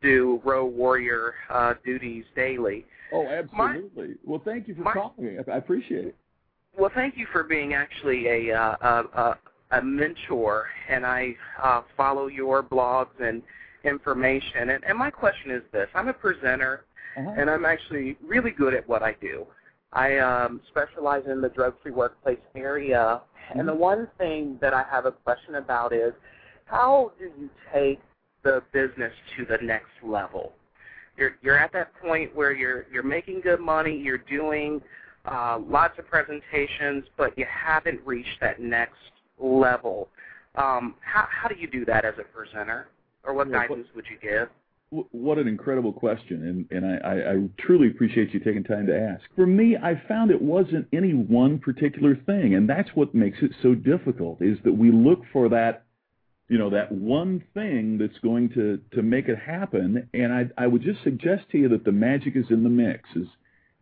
do 0.00 0.40
road 0.44 0.68
warrior 0.74 1.34
uh, 1.50 1.74
duties 1.84 2.24
daily. 2.34 2.86
Oh, 3.12 3.26
absolutely. 3.26 4.08
My, 4.08 4.14
well, 4.24 4.42
thank 4.44 4.68
you 4.68 4.74
for 4.74 4.82
my, 4.82 4.92
calling. 4.92 5.36
Me. 5.36 5.36
I 5.52 5.56
appreciate 5.56 6.06
it. 6.06 6.16
Well, 6.76 6.90
thank 6.94 7.16
you 7.16 7.26
for 7.32 7.44
being 7.44 7.74
actually 7.74 8.26
a 8.28 8.54
uh, 8.54 8.76
a, 8.80 9.20
a, 9.20 9.38
a 9.78 9.82
mentor, 9.82 10.66
and 10.88 11.04
I 11.04 11.34
uh, 11.62 11.82
follow 11.96 12.28
your 12.28 12.62
blogs 12.62 13.20
and 13.20 13.42
information. 13.84 14.70
And, 14.70 14.84
and 14.84 14.96
my 14.96 15.10
question 15.10 15.50
is 15.50 15.62
this: 15.72 15.88
I'm 15.94 16.08
a 16.08 16.12
presenter, 16.12 16.84
uh-huh. 17.18 17.34
and 17.36 17.50
I'm 17.50 17.64
actually 17.64 18.16
really 18.26 18.50
good 18.50 18.74
at 18.74 18.88
what 18.88 19.02
I 19.02 19.14
do. 19.20 19.46
I 19.92 20.18
um, 20.18 20.60
specialize 20.68 21.24
in 21.26 21.40
the 21.40 21.48
drug-free 21.48 21.92
workplace 21.92 22.38
area, 22.54 23.22
mm-hmm. 23.50 23.60
and 23.60 23.68
the 23.68 23.74
one 23.74 24.08
thing 24.18 24.58
that 24.60 24.74
I 24.74 24.84
have 24.90 25.06
a 25.06 25.12
question 25.12 25.56
about 25.56 25.92
is 25.92 26.12
how 26.66 27.12
do 27.18 27.24
you 27.24 27.50
take 27.72 28.00
the 28.44 28.62
business 28.72 29.12
to 29.36 29.46
the 29.46 29.58
next 29.64 29.90
level? 30.02 30.52
You're 31.16 31.36
you're 31.42 31.58
at 31.58 31.72
that 31.72 31.92
point 32.00 32.34
where 32.36 32.52
you're 32.52 32.86
you're 32.92 33.02
making 33.02 33.40
good 33.40 33.60
money, 33.60 33.96
you're 33.96 34.18
doing 34.18 34.80
uh, 35.24 35.58
lots 35.66 35.98
of 35.98 36.06
presentations, 36.06 37.04
but 37.16 37.36
you 37.36 37.46
haven't 37.50 38.00
reached 38.04 38.40
that 38.40 38.60
next 38.60 38.94
level. 39.38 40.08
Um, 40.54 40.94
how 41.00 41.26
how 41.28 41.48
do 41.48 41.56
you 41.58 41.68
do 41.68 41.84
that 41.86 42.04
as 42.04 42.14
a 42.20 42.24
presenter, 42.24 42.88
or 43.24 43.34
what 43.34 43.48
Yeah, 43.48 43.66
guidance 43.66 43.88
would 43.96 44.04
you 44.10 44.18
give? 44.20 44.48
What 44.90 45.36
an 45.36 45.46
incredible 45.48 45.92
question, 45.92 46.66
and, 46.70 46.84
and 46.84 46.86
I, 46.86 47.08
I, 47.08 47.32
I 47.32 47.48
truly 47.58 47.88
appreciate 47.88 48.32
you 48.32 48.40
taking 48.40 48.64
time 48.64 48.86
to 48.86 48.98
ask. 48.98 49.22
For 49.36 49.46
me, 49.46 49.76
I 49.76 50.00
found 50.08 50.30
it 50.30 50.40
wasn't 50.40 50.88
any 50.94 51.12
one 51.12 51.58
particular 51.58 52.16
thing, 52.16 52.54
and 52.54 52.66
that's 52.66 52.88
what 52.94 53.14
makes 53.14 53.38
it 53.42 53.50
so 53.62 53.74
difficult, 53.74 54.40
is 54.40 54.56
that 54.64 54.72
we 54.72 54.90
look 54.90 55.20
for 55.30 55.50
that, 55.50 55.84
you 56.48 56.56
know, 56.56 56.70
that 56.70 56.90
one 56.90 57.44
thing 57.52 57.98
that's 57.98 58.18
going 58.20 58.48
to, 58.54 58.80
to 58.94 59.02
make 59.02 59.28
it 59.28 59.38
happen, 59.38 60.08
and 60.14 60.32
I, 60.32 60.46
I 60.56 60.66
would 60.66 60.82
just 60.82 61.02
suggest 61.02 61.50
to 61.52 61.58
you 61.58 61.68
that 61.68 61.84
the 61.84 61.92
magic 61.92 62.34
is 62.34 62.46
in 62.48 62.62
the 62.62 62.70
mix, 62.70 63.10
as, 63.14 63.26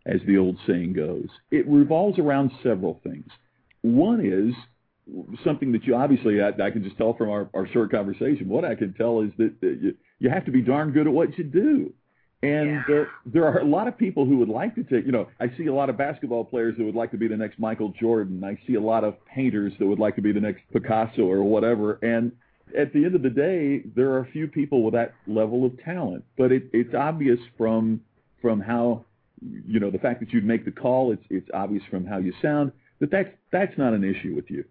as 0.06 0.20
the 0.26 0.38
old 0.38 0.56
saying 0.66 0.94
goes. 0.94 1.28
It 1.52 1.68
revolves 1.68 2.18
around 2.18 2.50
several 2.64 3.00
things. 3.04 3.28
One 3.82 4.20
is 4.26 4.54
something 5.44 5.70
that 5.70 5.84
you 5.84 5.94
obviously, 5.94 6.42
I, 6.42 6.48
I 6.48 6.70
can 6.72 6.82
just 6.82 6.96
tell 6.96 7.14
from 7.14 7.30
our, 7.30 7.48
our 7.54 7.68
short 7.68 7.92
conversation, 7.92 8.48
what 8.48 8.64
I 8.64 8.74
can 8.74 8.92
tell 8.94 9.20
is 9.20 9.30
that, 9.38 9.60
that 9.60 9.78
you, 9.80 9.94
you 10.18 10.30
have 10.30 10.44
to 10.46 10.50
be 10.50 10.62
darn 10.62 10.92
good 10.92 11.06
at 11.06 11.12
what 11.12 11.36
you 11.38 11.44
do. 11.44 11.92
And 12.42 12.70
Yeah. 12.70 12.82
there, 12.86 13.08
there 13.24 13.44
are 13.46 13.58
a 13.58 13.64
lot 13.64 13.88
of 13.88 13.96
people 13.96 14.26
who 14.26 14.38
would 14.38 14.48
like 14.48 14.74
to 14.74 14.84
take, 14.84 15.06
you 15.06 15.12
know, 15.12 15.26
I 15.40 15.48
see 15.56 15.66
a 15.66 15.74
lot 15.74 15.88
of 15.88 15.96
basketball 15.96 16.44
players 16.44 16.76
that 16.76 16.84
would 16.84 16.94
like 16.94 17.10
to 17.12 17.16
be 17.16 17.28
the 17.28 17.36
next 17.36 17.58
Michael 17.58 17.90
Jordan. 17.98 18.44
I 18.44 18.58
see 18.66 18.74
a 18.74 18.80
lot 18.80 19.04
of 19.04 19.14
painters 19.26 19.72
that 19.78 19.86
would 19.86 19.98
like 19.98 20.16
to 20.16 20.22
be 20.22 20.32
the 20.32 20.40
next 20.40 20.62
Picasso 20.72 21.22
or 21.22 21.42
whatever. 21.42 21.98
And 22.02 22.32
at 22.76 22.92
the 22.92 23.04
end 23.04 23.14
of 23.14 23.22
the 23.22 23.30
day, 23.30 23.82
there 23.94 24.10
are 24.10 24.20
a 24.20 24.26
few 24.26 24.48
people 24.48 24.82
with 24.82 24.94
that 24.94 25.14
level 25.26 25.64
of 25.64 25.82
talent. 25.82 26.24
But 26.36 26.52
it, 26.52 26.64
it's 26.72 26.94
obvious 26.94 27.40
from 27.56 28.00
from 28.42 28.60
how, 28.60 29.04
you 29.40 29.80
know, 29.80 29.90
the 29.90 29.98
fact 29.98 30.20
that 30.20 30.32
you'd 30.32 30.44
make 30.44 30.64
the 30.64 30.70
call. 30.70 31.12
It's 31.12 31.24
it's 31.30 31.48
obvious 31.54 31.82
from 31.90 32.04
how 32.04 32.18
you 32.18 32.32
sound 32.42 32.72
that 33.00 33.10
that's 33.10 33.30
that's 33.50 33.76
not 33.78 33.94
an 33.94 34.04
issue 34.04 34.34
with 34.34 34.50
you. 34.50 34.64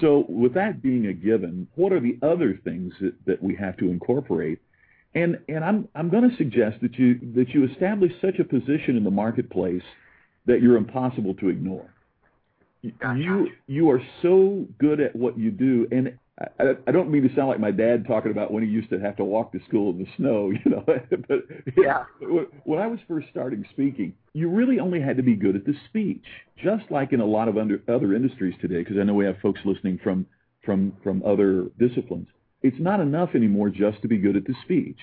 So 0.00 0.24
with 0.28 0.54
that 0.54 0.82
being 0.82 1.06
a 1.06 1.12
given, 1.12 1.66
what 1.74 1.92
are 1.92 2.00
the 2.00 2.18
other 2.22 2.60
things 2.62 2.92
that, 3.00 3.14
that 3.26 3.42
we 3.42 3.56
have 3.56 3.76
to 3.78 3.90
incorporate? 3.90 4.60
And 5.14 5.38
and 5.48 5.64
I'm 5.64 5.88
I'm 5.94 6.10
going 6.10 6.28
to 6.28 6.36
suggest 6.36 6.80
that 6.82 6.98
you 6.98 7.18
that 7.34 7.48
you 7.50 7.66
establish 7.66 8.12
such 8.20 8.38
a 8.38 8.44
position 8.44 8.96
in 8.96 9.04
the 9.04 9.10
marketplace 9.10 9.82
that 10.46 10.62
you're 10.62 10.76
impossible 10.76 11.34
to 11.34 11.48
ignore. 11.48 11.92
You 12.82 13.48
you 13.66 13.90
are 13.90 14.00
so 14.22 14.66
good 14.78 15.00
at 15.00 15.16
what 15.16 15.38
you 15.38 15.50
do, 15.50 15.88
and 15.90 16.18
I, 16.60 16.74
I 16.86 16.92
don't 16.92 17.10
mean 17.10 17.28
to 17.28 17.34
sound 17.34 17.48
like 17.48 17.58
my 17.58 17.70
dad 17.70 18.06
talking 18.06 18.30
about 18.30 18.52
when 18.52 18.62
he 18.62 18.68
used 18.68 18.90
to 18.90 19.00
have 19.00 19.16
to 19.16 19.24
walk 19.24 19.52
to 19.52 19.60
school 19.66 19.90
in 19.90 19.98
the 19.98 20.06
snow, 20.16 20.50
you 20.64 20.70
know. 20.70 20.84
but 21.28 21.44
Yeah. 21.76 22.04
when 22.64 22.78
I 22.78 22.86
was 22.86 23.00
first 23.08 23.28
starting 23.30 23.64
speaking, 23.70 24.14
you 24.34 24.48
really 24.48 24.78
only 24.78 25.00
had 25.00 25.16
to 25.16 25.22
be 25.22 25.34
good 25.34 25.56
at 25.56 25.64
the 25.64 25.74
speech, 25.88 26.24
just 26.62 26.84
like 26.90 27.12
in 27.12 27.20
a 27.20 27.26
lot 27.26 27.48
of 27.48 27.56
under, 27.56 27.80
other 27.88 28.14
industries 28.14 28.54
today. 28.60 28.78
Because 28.78 28.98
I 28.98 29.04
know 29.04 29.14
we 29.14 29.24
have 29.24 29.38
folks 29.42 29.60
listening 29.64 29.98
from 30.02 30.26
from 30.64 30.92
from 31.02 31.22
other 31.24 31.66
disciplines. 31.78 32.28
It's 32.62 32.78
not 32.78 33.00
enough 33.00 33.30
anymore 33.34 33.70
just 33.70 34.02
to 34.02 34.08
be 34.08 34.18
good 34.18 34.36
at 34.36 34.44
the 34.44 34.54
speech. 34.64 34.98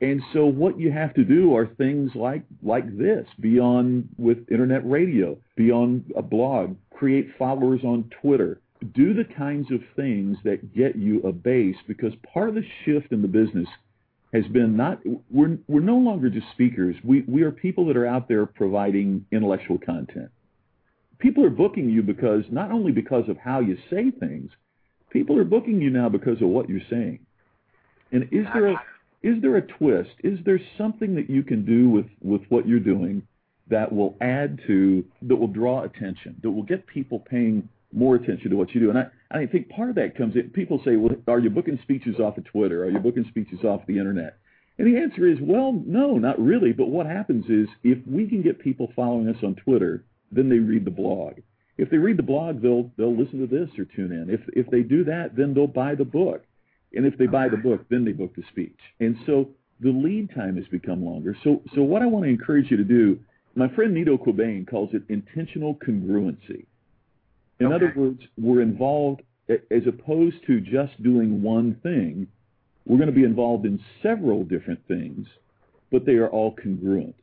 And 0.00 0.20
so 0.32 0.46
what 0.46 0.78
you 0.78 0.92
have 0.92 1.14
to 1.14 1.24
do 1.24 1.54
are 1.56 1.66
things 1.66 2.10
like 2.14 2.42
like 2.62 2.98
this, 2.98 3.26
be 3.40 3.58
on 3.58 4.08
with 4.18 4.50
internet 4.50 4.88
radio, 4.88 5.38
be 5.56 5.70
on 5.70 6.04
a 6.16 6.22
blog, 6.22 6.76
create 6.90 7.28
followers 7.38 7.80
on 7.84 8.10
Twitter, 8.20 8.60
do 8.92 9.14
the 9.14 9.24
kinds 9.24 9.70
of 9.70 9.80
things 9.96 10.36
that 10.44 10.74
get 10.74 10.96
you 10.96 11.20
a 11.22 11.32
base 11.32 11.76
because 11.86 12.12
part 12.32 12.48
of 12.48 12.54
the 12.54 12.64
shift 12.84 13.12
in 13.12 13.22
the 13.22 13.28
business 13.28 13.68
has 14.32 14.44
been 14.48 14.76
not 14.76 15.00
we're 15.30 15.56
we're 15.68 15.80
no 15.80 15.96
longer 15.96 16.28
just 16.28 16.50
speakers. 16.50 16.96
We 17.04 17.22
we 17.22 17.42
are 17.42 17.52
people 17.52 17.86
that 17.86 17.96
are 17.96 18.06
out 18.06 18.28
there 18.28 18.44
providing 18.46 19.24
intellectual 19.30 19.78
content. 19.78 20.30
People 21.18 21.44
are 21.44 21.50
booking 21.50 21.88
you 21.88 22.02
because 22.02 22.44
not 22.50 22.72
only 22.72 22.92
because 22.92 23.28
of 23.28 23.38
how 23.38 23.60
you 23.60 23.78
say 23.88 24.10
things, 24.10 24.50
people 25.14 25.38
are 25.38 25.44
booking 25.44 25.80
you 25.80 25.88
now 25.88 26.10
because 26.10 26.42
of 26.42 26.48
what 26.48 26.68
you're 26.68 26.80
saying. 26.90 27.20
And 28.12 28.24
is 28.24 28.46
there 28.52 28.66
a 28.66 28.76
is 29.22 29.40
there 29.40 29.56
a 29.56 29.62
twist? 29.62 30.10
Is 30.22 30.38
there 30.44 30.60
something 30.76 31.14
that 31.14 31.30
you 31.30 31.42
can 31.42 31.64
do 31.64 31.88
with, 31.88 32.04
with 32.20 32.42
what 32.50 32.68
you're 32.68 32.78
doing 32.78 33.26
that 33.68 33.90
will 33.90 34.18
add 34.20 34.60
to, 34.66 35.02
that 35.22 35.34
will 35.34 35.48
draw 35.48 35.82
attention, 35.82 36.36
that 36.42 36.50
will 36.50 36.62
get 36.62 36.86
people 36.86 37.20
paying 37.20 37.66
more 37.90 38.16
attention 38.16 38.50
to 38.50 38.56
what 38.56 38.74
you 38.74 38.82
do? 38.82 38.90
And 38.90 38.98
I, 38.98 39.06
I 39.30 39.46
think 39.46 39.70
part 39.70 39.88
of 39.88 39.94
that 39.94 40.14
comes 40.14 40.36
in, 40.36 40.50
people 40.50 40.78
say, 40.84 40.96
well, 40.96 41.16
are 41.26 41.38
you 41.38 41.48
booking 41.48 41.78
speeches 41.82 42.20
off 42.20 42.36
of 42.36 42.44
Twitter? 42.44 42.84
Are 42.84 42.90
you 42.90 42.98
booking 42.98 43.24
speeches 43.30 43.64
off 43.64 43.80
the 43.86 43.98
internet? 43.98 44.36
And 44.76 44.86
the 44.86 45.00
answer 45.00 45.26
is, 45.26 45.38
well, 45.40 45.72
no, 45.72 46.18
not 46.18 46.38
really. 46.38 46.72
But 46.72 46.88
what 46.90 47.06
happens 47.06 47.46
is 47.48 47.66
if 47.82 48.06
we 48.06 48.28
can 48.28 48.42
get 48.42 48.58
people 48.58 48.92
following 48.94 49.28
us 49.30 49.42
on 49.42 49.54
Twitter, 49.54 50.04
then 50.32 50.50
they 50.50 50.58
read 50.58 50.84
the 50.84 50.90
blog. 50.90 51.36
If 51.76 51.90
they 51.90 51.96
read 51.98 52.16
the 52.16 52.22
blog, 52.22 52.62
they'll, 52.62 52.90
they'll 52.96 53.16
listen 53.16 53.40
to 53.40 53.46
this 53.46 53.70
or 53.78 53.84
tune 53.84 54.12
in. 54.12 54.30
If, 54.30 54.40
if 54.52 54.70
they 54.70 54.82
do 54.82 55.04
that, 55.04 55.36
then 55.36 55.54
they'll 55.54 55.66
buy 55.66 55.94
the 55.94 56.04
book. 56.04 56.44
And 56.94 57.04
if 57.04 57.18
they 57.18 57.26
buy 57.26 57.48
the 57.48 57.56
book, 57.56 57.84
then 57.90 58.04
they 58.04 58.12
book 58.12 58.34
the 58.36 58.44
speech. 58.50 58.78
And 59.00 59.16
so 59.26 59.48
the 59.80 59.90
lead 59.90 60.32
time 60.34 60.56
has 60.56 60.66
become 60.68 61.04
longer. 61.04 61.36
So, 61.42 61.62
so 61.74 61.82
what 61.82 62.02
I 62.02 62.06
want 62.06 62.24
to 62.24 62.30
encourage 62.30 62.70
you 62.70 62.76
to 62.76 62.84
do, 62.84 63.18
my 63.56 63.68
friend 63.74 63.92
Nido 63.92 64.16
Qubein 64.16 64.68
calls 64.68 64.90
it 64.94 65.02
intentional 65.08 65.74
congruency. 65.74 66.66
In 67.58 67.66
Okay. 67.66 67.74
other 67.74 67.92
words, 67.96 68.20
we're 68.38 68.62
involved, 68.62 69.22
as 69.48 69.86
opposed 69.86 70.36
to 70.46 70.60
just 70.60 71.00
doing 71.02 71.42
one 71.42 71.74
thing, 71.82 72.28
we're 72.86 72.98
going 72.98 73.08
to 73.08 73.14
be 73.14 73.24
involved 73.24 73.64
in 73.66 73.80
several 74.02 74.44
different 74.44 74.86
things, 74.86 75.26
but 75.90 76.04
they 76.04 76.14
are 76.14 76.28
all 76.28 76.52
congruent. 76.52 77.14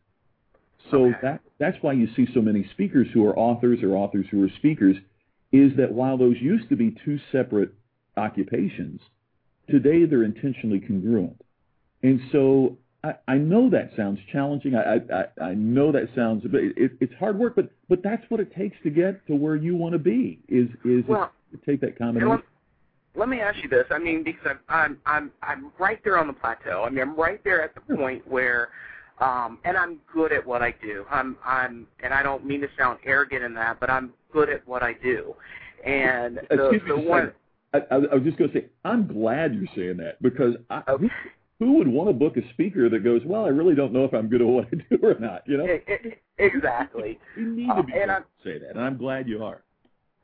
So 0.89 1.05
Okay. 1.05 1.19
that, 1.21 1.41
that's 1.59 1.77
why 1.81 1.93
you 1.93 2.07
see 2.15 2.27
so 2.33 2.41
many 2.41 2.63
speakers 2.71 3.07
who 3.13 3.25
are 3.25 3.38
authors 3.38 3.83
or 3.83 3.95
authors 3.95 4.25
who 4.31 4.43
are 4.43 4.50
speakers, 4.57 4.97
is 5.51 5.75
that 5.77 5.91
while 5.91 6.17
those 6.17 6.38
used 6.41 6.69
to 6.69 6.75
be 6.75 6.95
two 7.05 7.19
separate 7.31 7.73
occupations, 8.17 9.01
today 9.69 10.05
they're 10.05 10.23
intentionally 10.23 10.79
congruent. 10.79 11.39
And 12.03 12.19
so 12.31 12.77
I, 13.03 13.15
I 13.27 13.38
know 13.38 13.69
that 13.69 13.91
sounds 13.95 14.19
challenging. 14.31 14.75
I, 14.75 14.95
I, 14.95 15.43
I 15.43 15.53
know 15.53 15.91
that 15.91 16.09
sounds, 16.15 16.43
but 16.50 16.61
it, 16.61 16.93
it's 17.00 17.13
hard 17.15 17.38
work, 17.38 17.55
but, 17.55 17.71
but 17.89 18.01
that's 18.03 18.23
what 18.29 18.39
it 18.39 18.55
takes 18.55 18.77
to 18.83 18.89
get 18.89 19.25
to 19.27 19.35
where 19.35 19.55
you 19.55 19.75
want 19.75 19.93
to 19.93 20.00
be 20.00 20.39
is, 20.47 20.67
is 20.83 21.03
Well, 21.07 21.31
to 21.51 21.57
take 21.65 21.81
that 21.81 21.97
combination. 21.97 22.29
let, 22.31 22.41
let 23.15 23.29
me 23.29 23.41
ask 23.41 23.61
you 23.61 23.69
this. 23.69 23.85
I 23.91 24.00
mean, 24.00 24.23
because 24.23 24.55
I'm 24.69 24.97
I'm 25.05 25.31
I'm 25.43 25.63
I'm 25.65 25.71
right 25.79 26.01
there 26.03 26.17
on 26.17 26.27
the 26.27 26.33
plateau. 26.33 26.83
I 26.85 26.89
mean, 26.89 27.01
I'm 27.01 27.15
right 27.15 27.43
there 27.43 27.61
at 27.61 27.75
the 27.75 27.81
point 27.95 28.25
where, 28.25 28.69
um, 29.22 29.60
and 29.63 29.78
I'm 29.78 29.98
good 30.13 30.32
at 30.34 30.46
what 30.46 30.62
I 30.62 30.72
do. 30.84 31.06
I'm 31.10 31.38
I'm, 31.46 31.88
and 32.04 32.13
I 32.13 32.24
don't 32.24 32.46
mean 32.46 32.62
to 32.62 32.68
sound 32.78 33.00
arrogant 33.06 33.44
in 33.44 33.54
that, 33.54 33.80
but 33.80 33.90
I'm 33.90 34.12
good 34.34 34.50
at 34.50 34.68
what 34.68 34.84
I 34.84 34.94
do. 34.94 35.36
And 35.86 36.40
the 36.50 36.82
the 36.88 36.98
one. 36.98 37.32
I, 37.74 37.78
I, 37.90 37.96
I 37.96 38.16
was 38.16 38.24
just 38.25 38.38
going 38.38 38.51
to 38.51 38.60
say, 38.60 38.66
I'm 38.84 39.08
glad 39.08 39.56
you're 39.56 39.63
saying 39.78 39.96
that 39.98 40.22
because 40.22 40.56
I, 40.70 40.84
Okay. 40.90 41.08
who, 41.60 41.66
who 41.66 41.74
would 41.78 41.88
want 41.88 42.10
to 42.10 42.13
book 42.13 42.36
a 42.36 42.42
speaker 42.54 42.90
that 42.90 43.00
goes, 43.01 43.22
well, 43.25 43.46
I 43.46 43.48
really 43.48 43.75
don't 43.75 43.94
know 43.94 44.04
if 44.04 44.13
I'm 44.13 44.28
good 44.28 44.42
at 44.42 44.48
what 44.48 44.66
I 44.66 44.70
do 44.90 45.00
or 45.01 45.18
not, 45.18 45.44
you 45.48 45.56
know? 45.58 45.66
exactly. 46.38 47.18
You 47.38 47.46
need 47.56 47.70
Uh, 47.70 47.75
to 47.78 47.84
be 47.84 47.94
and 47.94 48.01
able 48.04 48.12
I'm- 48.12 48.24
to 48.24 48.44
say 48.44 48.58
that, 48.60 48.72
and 48.72 48.82
I'm 48.82 48.98
glad 48.98 49.30
you 49.30 49.42
are. 49.44 49.63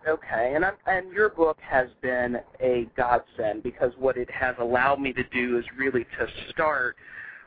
Okay, 0.08 0.54
and 0.56 0.66
I'm, 0.66 0.74
and 0.88 1.12
your 1.14 1.30
book 1.30 1.58
has 1.62 1.88
been 2.02 2.38
a 2.62 2.88
godsend 2.98 3.64
because 3.64 3.92
what 3.98 4.18
it 4.18 4.30
has 4.30 4.56
allowed 4.60 5.00
me 5.00 5.12
to 5.14 5.24
do 5.34 5.58
is 5.58 5.66
really 5.78 6.04
to 6.20 6.28
start 6.50 6.98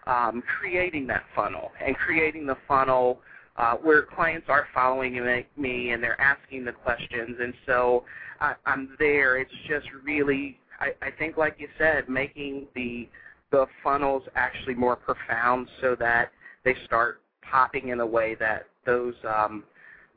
um, 0.07 0.43
creating 0.59 1.07
that 1.09 1.25
funnel 1.35 1.71
and 1.85 1.97
creating 1.97 2.47
the 2.47 2.57
funnel 2.67 3.21
uh, 3.57 3.75
where 3.75 4.03
clients 4.03 4.47
are 4.49 4.67
following 4.73 5.15
me 5.57 5.91
and 5.91 6.03
they're 6.03 6.21
asking 6.21 6.65
the 6.65 6.73
questions, 6.73 7.37
and 7.41 7.53
so 7.67 8.05
I, 8.41 8.55
I'm 8.65 8.97
there. 8.99 9.39
It's 9.39 9.51
just 9.69 9.87
really, 10.05 10.59
I, 10.79 10.93
I 11.03 11.11
think, 11.11 11.37
like 11.37 11.57
you 11.59 11.69
said, 11.79 12.09
making 12.09 12.67
the 12.75 13.09
the 13.51 13.67
funnels 13.83 14.23
actually 14.37 14.75
more 14.75 14.95
profound 14.95 15.67
so 15.81 15.97
that 15.99 16.31
they 16.65 16.75
start 16.87 17.21
popping 17.43 17.89
in 17.89 17.99
a 17.99 18.07
way 18.07 18.37
that 18.39 18.67
those 18.87 19.15
um, 19.29 19.65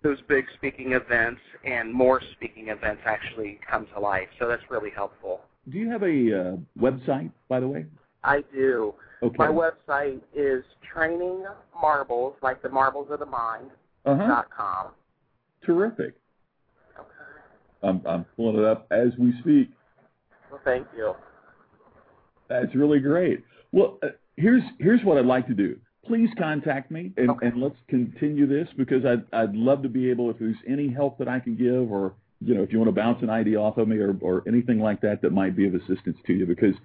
those 0.04 0.20
big 0.28 0.46
speaking 0.56 0.92
events 0.92 1.42
and 1.66 1.92
more 1.92 2.22
speaking 2.34 2.68
events 2.68 3.02
actually 3.06 3.60
come 3.70 3.88
to 3.94 4.00
life. 4.00 4.28
So 4.40 4.48
that's 4.48 4.64
really 4.70 4.92
helpful. 4.92 5.42
Do 5.70 5.78
you 5.78 5.90
have 5.90 6.04
a 6.04 6.06
uh, 6.06 6.56
website, 6.80 7.32
by 7.48 7.60
the 7.60 7.68
way? 7.68 7.86
I 8.24 8.44
do. 8.54 8.94
Okay. 9.24 9.36
My 9.38 9.48
website 9.48 10.20
is 10.36 10.64
training 10.94 11.46
marbles, 11.82 12.36
like 12.42 12.62
the 12.62 12.70
marbles 12.70 13.08
of 13.10 13.20
the 13.20 13.26
mind, 13.26 13.70
uh-huh. 14.06 14.28
dot 14.28 14.48
com. 14.56 14.88
Terrific. 15.66 16.16
Okay. 17.00 17.08
I'm, 17.84 18.02
I'm 18.06 18.26
pulling 18.36 18.60
it 18.60 18.66
up 18.66 18.86
as 18.92 19.10
we 19.18 19.34
speak. 19.40 19.70
Well, 20.52 20.60
thank 20.66 20.88
you. 20.96 21.14
That's 22.50 22.76
really 22.76 23.00
great. 23.00 23.46
Well, 23.72 23.98
uh, 24.04 24.08
here's 24.36 24.64
here's 24.80 25.04
what 25.06 25.18
I'd 25.18 25.26
like 25.26 25.48
to 25.48 25.54
do. 25.54 25.78
Please 26.06 26.30
contact 26.38 26.92
me 26.92 27.14
and, 27.16 27.30
Okay. 27.30 27.48
and 27.48 27.62
let's 27.62 27.78
continue 27.88 28.46
this 28.46 28.68
because 28.78 29.06
I'd 29.06 29.24
I'd 29.32 29.56
love 29.56 29.82
to 29.84 29.90
be 29.90 30.10
able 30.10 30.30
if 30.32 30.38
there's 30.38 30.58
any 30.68 30.90
help 30.90 31.18
that 31.20 31.30
I 31.30 31.40
can 31.40 31.56
give 31.56 31.90
or 31.90 32.14
you 32.46 32.56
know, 32.56 32.62
if 32.62 32.74
you 32.74 32.78
want 32.78 32.90
to 32.90 32.94
bounce 32.94 33.24
an 33.24 33.30
idea 33.30 33.58
off 33.58 33.78
of 33.78 33.88
me 33.88 33.96
or, 33.98 34.18
or 34.20 34.44
anything 34.46 34.80
like 34.80 35.00
that 35.00 35.22
that 35.22 35.32
might 35.32 35.56
be 35.56 35.66
of 35.66 35.76
assistance 35.76 36.18
to 36.28 36.34
you, 36.34 36.46
because 36.46 36.76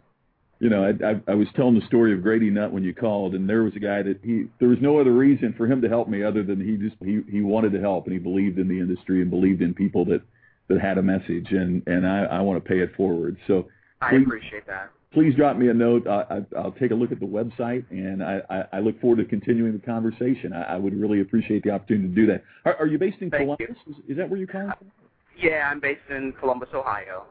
you 0.60 0.68
know, 0.68 0.84
I, 0.84 1.10
I, 1.10 1.20
I 1.28 1.34
was 1.34 1.46
telling 1.54 1.78
the 1.78 1.86
story 1.86 2.12
of 2.12 2.22
Grady 2.22 2.50
Nutt 2.50 2.72
when 2.72 2.82
you 2.82 2.92
called, 2.92 3.34
and 3.34 3.48
there 3.48 3.62
was 3.62 3.74
a 3.76 3.80
guy 3.80 4.02
that 4.02 4.18
he 4.22 4.46
there 4.58 4.68
was 4.68 4.78
no 4.80 4.98
other 4.98 5.12
reason 5.12 5.54
for 5.56 5.66
him 5.66 5.80
to 5.82 5.88
help 5.88 6.08
me 6.08 6.24
other 6.24 6.42
than 6.42 6.60
he 6.60 6.76
just 6.76 6.96
he 7.02 7.20
he 7.30 7.42
wanted 7.42 7.72
to 7.72 7.80
help 7.80 8.04
and 8.04 8.12
he 8.12 8.18
believed 8.18 8.58
in 8.58 8.68
the 8.68 8.78
industry 8.78 9.22
and 9.22 9.30
believed 9.30 9.62
in 9.62 9.72
people 9.72 10.04
that 10.06 10.22
that 10.68 10.80
had 10.80 10.98
a 10.98 11.02
message, 11.02 11.46
and 11.50 11.82
and 11.86 12.06
I 12.06 12.24
I 12.24 12.40
want 12.40 12.62
to 12.62 12.68
pay 12.68 12.80
it 12.80 12.94
forward. 12.96 13.36
So 13.46 13.68
I 14.00 14.10
please, 14.10 14.22
appreciate 14.26 14.66
that. 14.66 14.90
Please 15.12 15.34
drop 15.34 15.56
me 15.56 15.68
a 15.68 15.74
note. 15.74 16.06
I, 16.06 16.24
I, 16.30 16.58
I'll 16.58 16.72
take 16.72 16.90
a 16.90 16.94
look 16.94 17.12
at 17.12 17.20
the 17.20 17.26
website, 17.26 17.84
and 17.90 18.22
I, 18.22 18.42
I, 18.50 18.64
I 18.74 18.80
look 18.80 19.00
forward 19.00 19.16
to 19.16 19.24
continuing 19.24 19.72
the 19.72 19.78
conversation. 19.78 20.52
I, 20.52 20.74
I 20.74 20.76
would 20.76 20.94
really 20.94 21.22
appreciate 21.22 21.62
the 21.62 21.70
opportunity 21.70 22.08
to 22.08 22.14
do 22.14 22.26
that. 22.26 22.44
Are, 22.66 22.76
are 22.76 22.86
you 22.86 22.98
based 22.98 23.22
in 23.22 23.30
Thank 23.30 23.44
Columbus? 23.44 23.76
Is, 23.88 23.96
is, 24.06 24.16
that 24.18 24.28
where 24.28 24.38
you're 24.38 24.46
calling 24.46 24.72
from? 24.78 24.92
Yeah, 25.40 25.70
I'm 25.70 25.80
based 25.80 26.02
in 26.10 26.34
Columbus, 26.38 26.68
Ohio. 26.74 27.24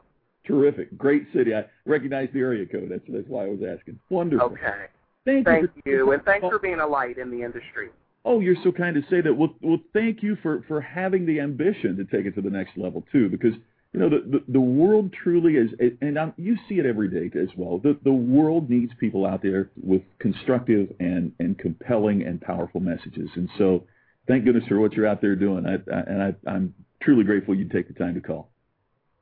Terrific. 0.48 0.98
Great 0.98 1.28
city. 1.34 1.54
I 1.54 1.66
recognize 1.86 2.30
the 2.34 2.40
area 2.40 2.66
code. 2.66 2.88
That's 2.90 3.04
that's 3.10 3.28
why 3.28 3.44
I 3.44 3.50
was 3.50 3.60
asking. 3.62 4.00
Wonderful. 4.10 4.48
Okay. 4.48 4.86
Thank, 5.26 5.46
thank 5.46 5.70
you. 5.84 5.92
you, 5.92 6.12
and 6.14 6.24
thanks 6.24 6.48
for 6.48 6.58
being 6.58 6.80
a 6.80 6.88
light 6.88 7.18
in 7.18 7.30
the 7.30 7.44
industry. 7.44 7.90
Oh, 8.24 8.40
you're 8.40 8.56
so 8.64 8.72
kind 8.72 8.96
to 8.96 9.02
say 9.10 9.20
that. 9.20 9.34
Well, 9.34 9.54
well, 9.62 9.80
thank 9.92 10.24
you 10.24 10.38
for 10.42 10.64
for 10.68 10.80
having 10.80 11.26
the 11.26 11.42
ambition 11.42 11.98
to 11.98 12.06
take 12.06 12.26
it 12.26 12.36
to 12.36 12.42
the 12.42 12.50
next 12.50 12.78
level 12.78 13.04
too, 13.12 13.28
because 13.28 13.54
you 13.92 14.00
know 14.00 14.10
the 14.10 14.24
the, 14.26 14.54
the 14.54 14.62
world 14.62 15.12
truly 15.12 15.56
is, 15.56 15.72
and 16.02 16.18
I'm, 16.18 16.34
you 16.38 16.56
see 16.70 16.76
it 16.76 16.86
every 16.86 17.10
day 17.10 17.38
as 17.38 17.50
well. 17.58 17.80
The 17.80 17.98
the 18.06 18.12
world 18.12 18.70
needs 18.70 18.94
people 19.00 19.26
out 19.26 19.42
there 19.42 19.70
with 19.84 20.02
constructive 20.20 20.94
and 21.02 21.34
and 21.40 21.60
compelling 21.60 22.24
and 22.24 22.40
powerful 22.40 22.80
messages, 22.80 23.30
and 23.36 23.50
so 23.58 23.84
thank 24.28 24.46
goodness 24.46 24.64
for 24.68 24.80
what 24.80 24.94
you're 24.94 25.08
out 25.08 25.20
there 25.20 25.36
doing. 25.36 25.66
I, 25.66 25.74
I, 25.94 26.00
and 26.02 26.24
I, 26.24 26.50
I'm 26.50 26.74
truly 27.02 27.26
grateful 27.26 27.54
you'd 27.54 27.72
take 27.72 27.90
the 27.90 27.94
time 27.94 28.14
to 28.16 28.22
call. 28.22 28.50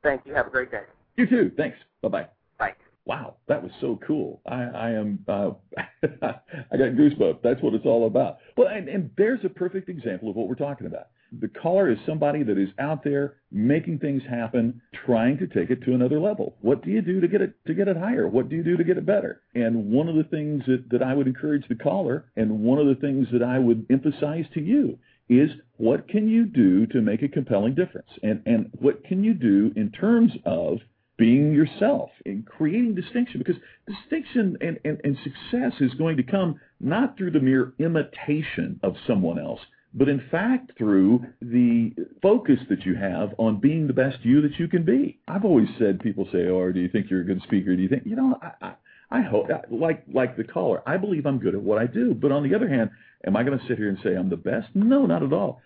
Thank 0.04 0.22
you. 0.24 0.34
Have 0.34 0.46
a 0.46 0.50
great 0.50 0.70
day. 0.70 0.82
You 1.16 1.26
too. 1.26 1.50
Thanks. 1.56 1.78
Bye-bye. 2.02 2.26
Bye. 2.58 2.74
Wow, 3.06 3.36
that 3.46 3.62
was 3.62 3.70
so 3.80 4.00
cool. 4.04 4.40
I, 4.46 4.64
I 4.64 4.90
am, 4.90 5.24
uh, 5.28 5.50
I 6.02 6.76
got 6.76 6.96
goosebumps. 6.96 7.38
That's 7.42 7.62
what 7.62 7.74
it's 7.74 7.86
all 7.86 8.06
about. 8.06 8.38
Well, 8.56 8.66
and, 8.66 8.88
and 8.88 9.10
there's 9.16 9.44
a 9.44 9.48
perfect 9.48 9.88
example 9.88 10.28
of 10.28 10.34
what 10.34 10.48
we're 10.48 10.56
talking 10.56 10.88
about. 10.88 11.06
The 11.40 11.48
caller 11.48 11.90
is 11.90 11.98
somebody 12.04 12.42
that 12.42 12.58
is 12.58 12.68
out 12.80 13.04
there 13.04 13.36
making 13.52 14.00
things 14.00 14.22
happen, 14.28 14.80
trying 15.06 15.38
to 15.38 15.46
take 15.46 15.70
it 15.70 15.82
to 15.84 15.94
another 15.94 16.18
level. 16.20 16.56
What 16.60 16.84
do 16.84 16.90
you 16.90 17.00
do 17.00 17.20
to 17.20 17.28
get 17.28 17.40
it 17.40 17.54
to 17.66 17.74
get 17.74 17.88
it 17.88 17.96
higher? 17.96 18.28
What 18.28 18.48
do 18.48 18.56
you 18.56 18.62
do 18.62 18.76
to 18.76 18.84
get 18.84 18.96
it 18.96 19.06
better? 19.06 19.42
And 19.54 19.90
one 19.90 20.08
of 20.08 20.14
the 20.14 20.24
things 20.24 20.62
that, 20.66 20.88
that 20.90 21.02
I 21.02 21.14
would 21.14 21.26
encourage 21.26 21.66
the 21.68 21.74
caller, 21.74 22.26
and 22.36 22.60
one 22.60 22.78
of 22.78 22.86
the 22.86 22.94
things 22.94 23.26
that 23.32 23.42
I 23.42 23.58
would 23.58 23.86
emphasize 23.90 24.44
to 24.54 24.60
you, 24.60 24.98
is 25.28 25.50
what 25.78 26.08
can 26.08 26.28
you 26.28 26.44
do 26.46 26.86
to 26.86 27.00
make 27.00 27.22
a 27.22 27.28
compelling 27.28 27.74
difference? 27.74 28.08
And 28.22 28.42
and 28.46 28.70
what 28.78 29.04
can 29.04 29.24
you 29.24 29.34
do 29.34 29.72
in 29.74 29.90
terms 29.90 30.32
of 30.44 30.78
being 31.16 31.52
yourself 31.52 32.10
and 32.24 32.44
creating 32.44 32.94
distinction 32.94 33.38
because 33.38 33.60
distinction 33.86 34.56
and, 34.60 34.78
and, 34.84 35.00
and 35.02 35.16
success 35.22 35.72
is 35.80 35.94
going 35.94 36.16
to 36.16 36.22
come 36.22 36.60
not 36.80 37.16
through 37.16 37.30
the 37.30 37.40
mere 37.40 37.72
imitation 37.78 38.78
of 38.82 38.94
someone 39.06 39.38
else, 39.38 39.60
but 39.94 40.08
in 40.08 40.22
fact 40.30 40.72
through 40.76 41.24
the 41.40 41.92
focus 42.20 42.58
that 42.68 42.84
you 42.84 42.94
have 42.94 43.30
on 43.38 43.60
being 43.60 43.86
the 43.86 43.92
best 43.92 44.18
you 44.22 44.42
that 44.42 44.58
you 44.58 44.68
can 44.68 44.84
be. 44.84 45.18
I've 45.26 45.44
always 45.44 45.68
said, 45.78 46.00
people 46.00 46.28
say, 46.30 46.48
"Oh, 46.48 46.70
do 46.70 46.80
you 46.80 46.88
think 46.88 47.10
you're 47.10 47.22
a 47.22 47.24
good 47.24 47.42
speaker? 47.42 47.74
Do 47.74 47.82
you 47.82 47.88
think 47.88 48.02
you 48.04 48.16
know?" 48.16 48.38
I, 48.42 48.66
I, 48.66 48.74
I 49.08 49.22
hope, 49.22 49.46
like 49.70 50.04
like 50.12 50.36
the 50.36 50.44
caller, 50.44 50.82
I 50.86 50.96
believe 50.96 51.26
I'm 51.26 51.38
good 51.38 51.54
at 51.54 51.62
what 51.62 51.78
I 51.78 51.86
do. 51.86 52.12
But 52.12 52.32
on 52.32 52.46
the 52.46 52.54
other 52.54 52.68
hand, 52.68 52.90
am 53.26 53.36
I 53.36 53.44
going 53.44 53.58
to 53.58 53.66
sit 53.66 53.78
here 53.78 53.88
and 53.88 53.98
say 54.02 54.14
I'm 54.14 54.28
the 54.28 54.36
best? 54.36 54.68
No, 54.74 55.06
not 55.06 55.22
at 55.22 55.32
all. 55.32 55.62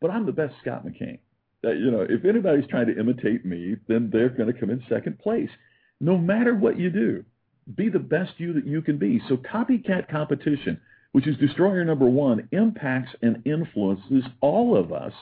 But 0.00 0.10
I'm 0.10 0.24
the 0.24 0.32
best 0.32 0.54
Scott 0.62 0.86
McKain 0.86 1.18
that 1.66 1.78
you 1.78 1.90
know 1.90 2.06
if 2.08 2.24
anybody's 2.24 2.66
trying 2.68 2.86
to 2.86 2.98
imitate 2.98 3.44
me, 3.44 3.76
then 3.88 4.10
they're 4.12 4.28
going 4.28 4.52
to 4.52 4.58
come 4.58 4.70
in 4.70 4.82
second 4.88 5.18
place. 5.18 5.50
No 6.00 6.16
matter 6.16 6.54
what 6.54 6.78
you 6.78 6.90
do, 6.90 7.24
be 7.74 7.88
the 7.88 7.98
best 7.98 8.32
you 8.38 8.52
that 8.52 8.66
you 8.66 8.80
can 8.82 8.98
be. 8.98 9.20
So 9.28 9.36
copycat 9.36 10.08
competition, 10.08 10.80
which 11.12 11.26
is 11.26 11.36
destroyer 11.38 11.84
number 11.84 12.06
one, 12.06 12.48
impacts 12.52 13.12
and 13.22 13.42
influences 13.44 14.24
all 14.40 14.76
of 14.76 14.92
us 14.92 15.12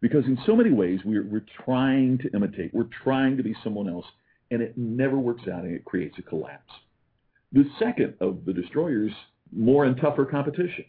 because 0.00 0.24
in 0.24 0.36
so 0.44 0.56
many 0.56 0.72
ways 0.72 1.00
we're, 1.04 1.24
we're 1.24 1.46
trying 1.64 2.18
to 2.18 2.30
imitate, 2.34 2.74
we're 2.74 2.88
trying 3.04 3.36
to 3.36 3.42
be 3.42 3.54
someone 3.62 3.88
else, 3.88 4.04
and 4.50 4.60
it 4.60 4.76
never 4.76 5.16
works 5.16 5.44
out 5.46 5.64
and 5.64 5.74
it 5.74 5.84
creates 5.84 6.18
a 6.18 6.22
collapse. 6.22 6.72
The 7.52 7.64
second 7.78 8.14
of 8.20 8.44
the 8.44 8.52
destroyers, 8.52 9.12
more 9.52 9.84
and 9.84 9.96
tougher 9.96 10.24
competition. 10.24 10.84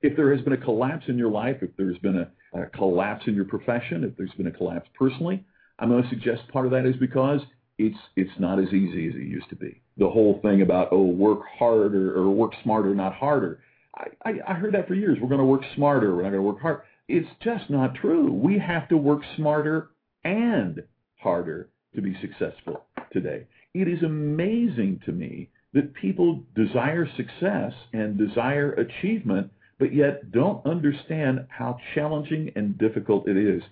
If 0.00 0.16
there 0.16 0.34
has 0.34 0.44
been 0.44 0.52
a 0.52 0.58
collapse 0.58 1.04
in 1.08 1.18
your 1.18 1.30
life, 1.30 1.56
if 1.62 1.70
there's 1.76 1.98
been 1.98 2.18
a 2.18 2.30
a 2.54 2.66
collapse 2.66 3.24
in 3.26 3.34
your 3.34 3.44
profession, 3.44 4.04
if 4.04 4.16
there's 4.16 4.32
been 4.32 4.46
a 4.46 4.52
collapse 4.52 4.88
personally, 4.98 5.44
I'm 5.78 5.90
going 5.90 6.02
to 6.02 6.08
suggest 6.08 6.48
part 6.48 6.64
of 6.64 6.72
that 6.72 6.86
is 6.86 6.96
because 6.96 7.40
it's 7.78 7.98
it's 8.16 8.30
not 8.38 8.58
as 8.58 8.68
easy 8.68 9.08
as 9.08 9.14
it 9.14 9.26
used 9.26 9.48
to 9.50 9.56
be. 9.56 9.80
The 9.96 10.08
whole 10.08 10.40
thing 10.42 10.62
about 10.62 10.88
oh 10.92 11.04
work 11.04 11.40
harder 11.58 12.16
or 12.16 12.30
work 12.30 12.52
smarter, 12.62 12.94
not 12.94 13.14
harder. 13.14 13.60
I, 13.94 14.06
I, 14.24 14.32
I 14.48 14.54
heard 14.54 14.74
that 14.74 14.88
for 14.88 14.94
years. 14.94 15.18
We're 15.20 15.28
going 15.28 15.40
to 15.40 15.44
work 15.44 15.62
smarter. 15.76 16.14
We're 16.14 16.22
not 16.22 16.30
going 16.30 16.42
to 16.42 16.48
work 16.48 16.60
hard. 16.60 16.80
It's 17.08 17.28
just 17.42 17.70
not 17.70 17.94
true. 17.94 18.32
We 18.32 18.58
have 18.58 18.88
to 18.88 18.96
work 18.96 19.22
smarter 19.36 19.90
and 20.24 20.82
harder 21.16 21.70
to 21.94 22.02
be 22.02 22.16
successful 22.20 22.84
today. 23.12 23.46
It 23.74 23.88
is 23.88 24.02
amazing 24.02 25.00
to 25.06 25.12
me 25.12 25.50
that 25.72 25.94
people 25.94 26.42
desire 26.54 27.06
success 27.16 27.72
and 27.92 28.18
desire 28.18 28.72
achievement 28.72 29.50
but 29.78 29.94
yet 29.94 30.30
don't 30.32 30.64
understand 30.66 31.46
how 31.48 31.78
challenging 31.94 32.52
and 32.56 32.76
difficult 32.78 33.28
it 33.28 33.36
is. 33.36 33.62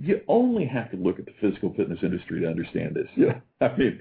You 0.00 0.20
only 0.28 0.66
have 0.66 0.90
to 0.90 0.96
look 0.96 1.18
at 1.18 1.26
the 1.26 1.34
physical 1.40 1.72
fitness 1.74 1.98
industry 2.02 2.40
to 2.40 2.48
understand 2.48 2.94
this. 2.94 3.06
Know, 3.16 3.40
I 3.60 3.76
mean, 3.76 4.00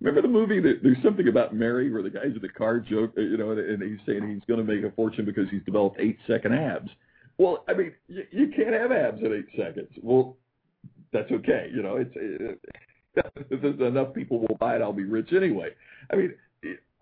remember 0.00 0.22
the 0.22 0.28
movie? 0.28 0.60
There's 0.60 1.02
something 1.02 1.28
about 1.28 1.54
Mary 1.54 1.90
where 1.92 2.02
the 2.02 2.10
guy's 2.10 2.34
in 2.34 2.40
the 2.40 2.48
car 2.48 2.80
joke, 2.80 3.12
uh, 3.16 3.20
you 3.20 3.36
know, 3.36 3.50
and 3.50 3.82
he's 3.82 3.98
saying 4.06 4.28
he's 4.28 4.44
going 4.46 4.64
to 4.64 4.74
make 4.74 4.84
a 4.84 4.94
fortune 4.94 5.24
because 5.24 5.48
he's 5.50 5.62
developed 5.64 5.98
eight 6.00 6.18
second 6.26 6.54
abs. 6.54 6.90
Well, 7.38 7.64
I 7.68 7.74
mean, 7.74 7.92
you, 8.08 8.22
you 8.30 8.52
can't 8.54 8.74
have 8.74 8.92
abs 8.92 9.20
in 9.20 9.32
eight 9.32 9.48
seconds. 9.56 9.90
Well, 10.02 10.36
that's 11.12 11.30
okay. 11.30 11.70
You 11.72 11.82
know, 11.82 11.96
it's 11.96 12.14
uh, 12.16 13.22
it, 13.50 13.80
enough 13.80 14.14
people 14.14 14.40
will 14.40 14.56
buy 14.58 14.76
it. 14.76 14.82
I'll 14.82 14.92
be 14.92 15.04
rich 15.04 15.32
anyway. 15.32 15.70
I 16.12 16.16
mean, 16.16 16.34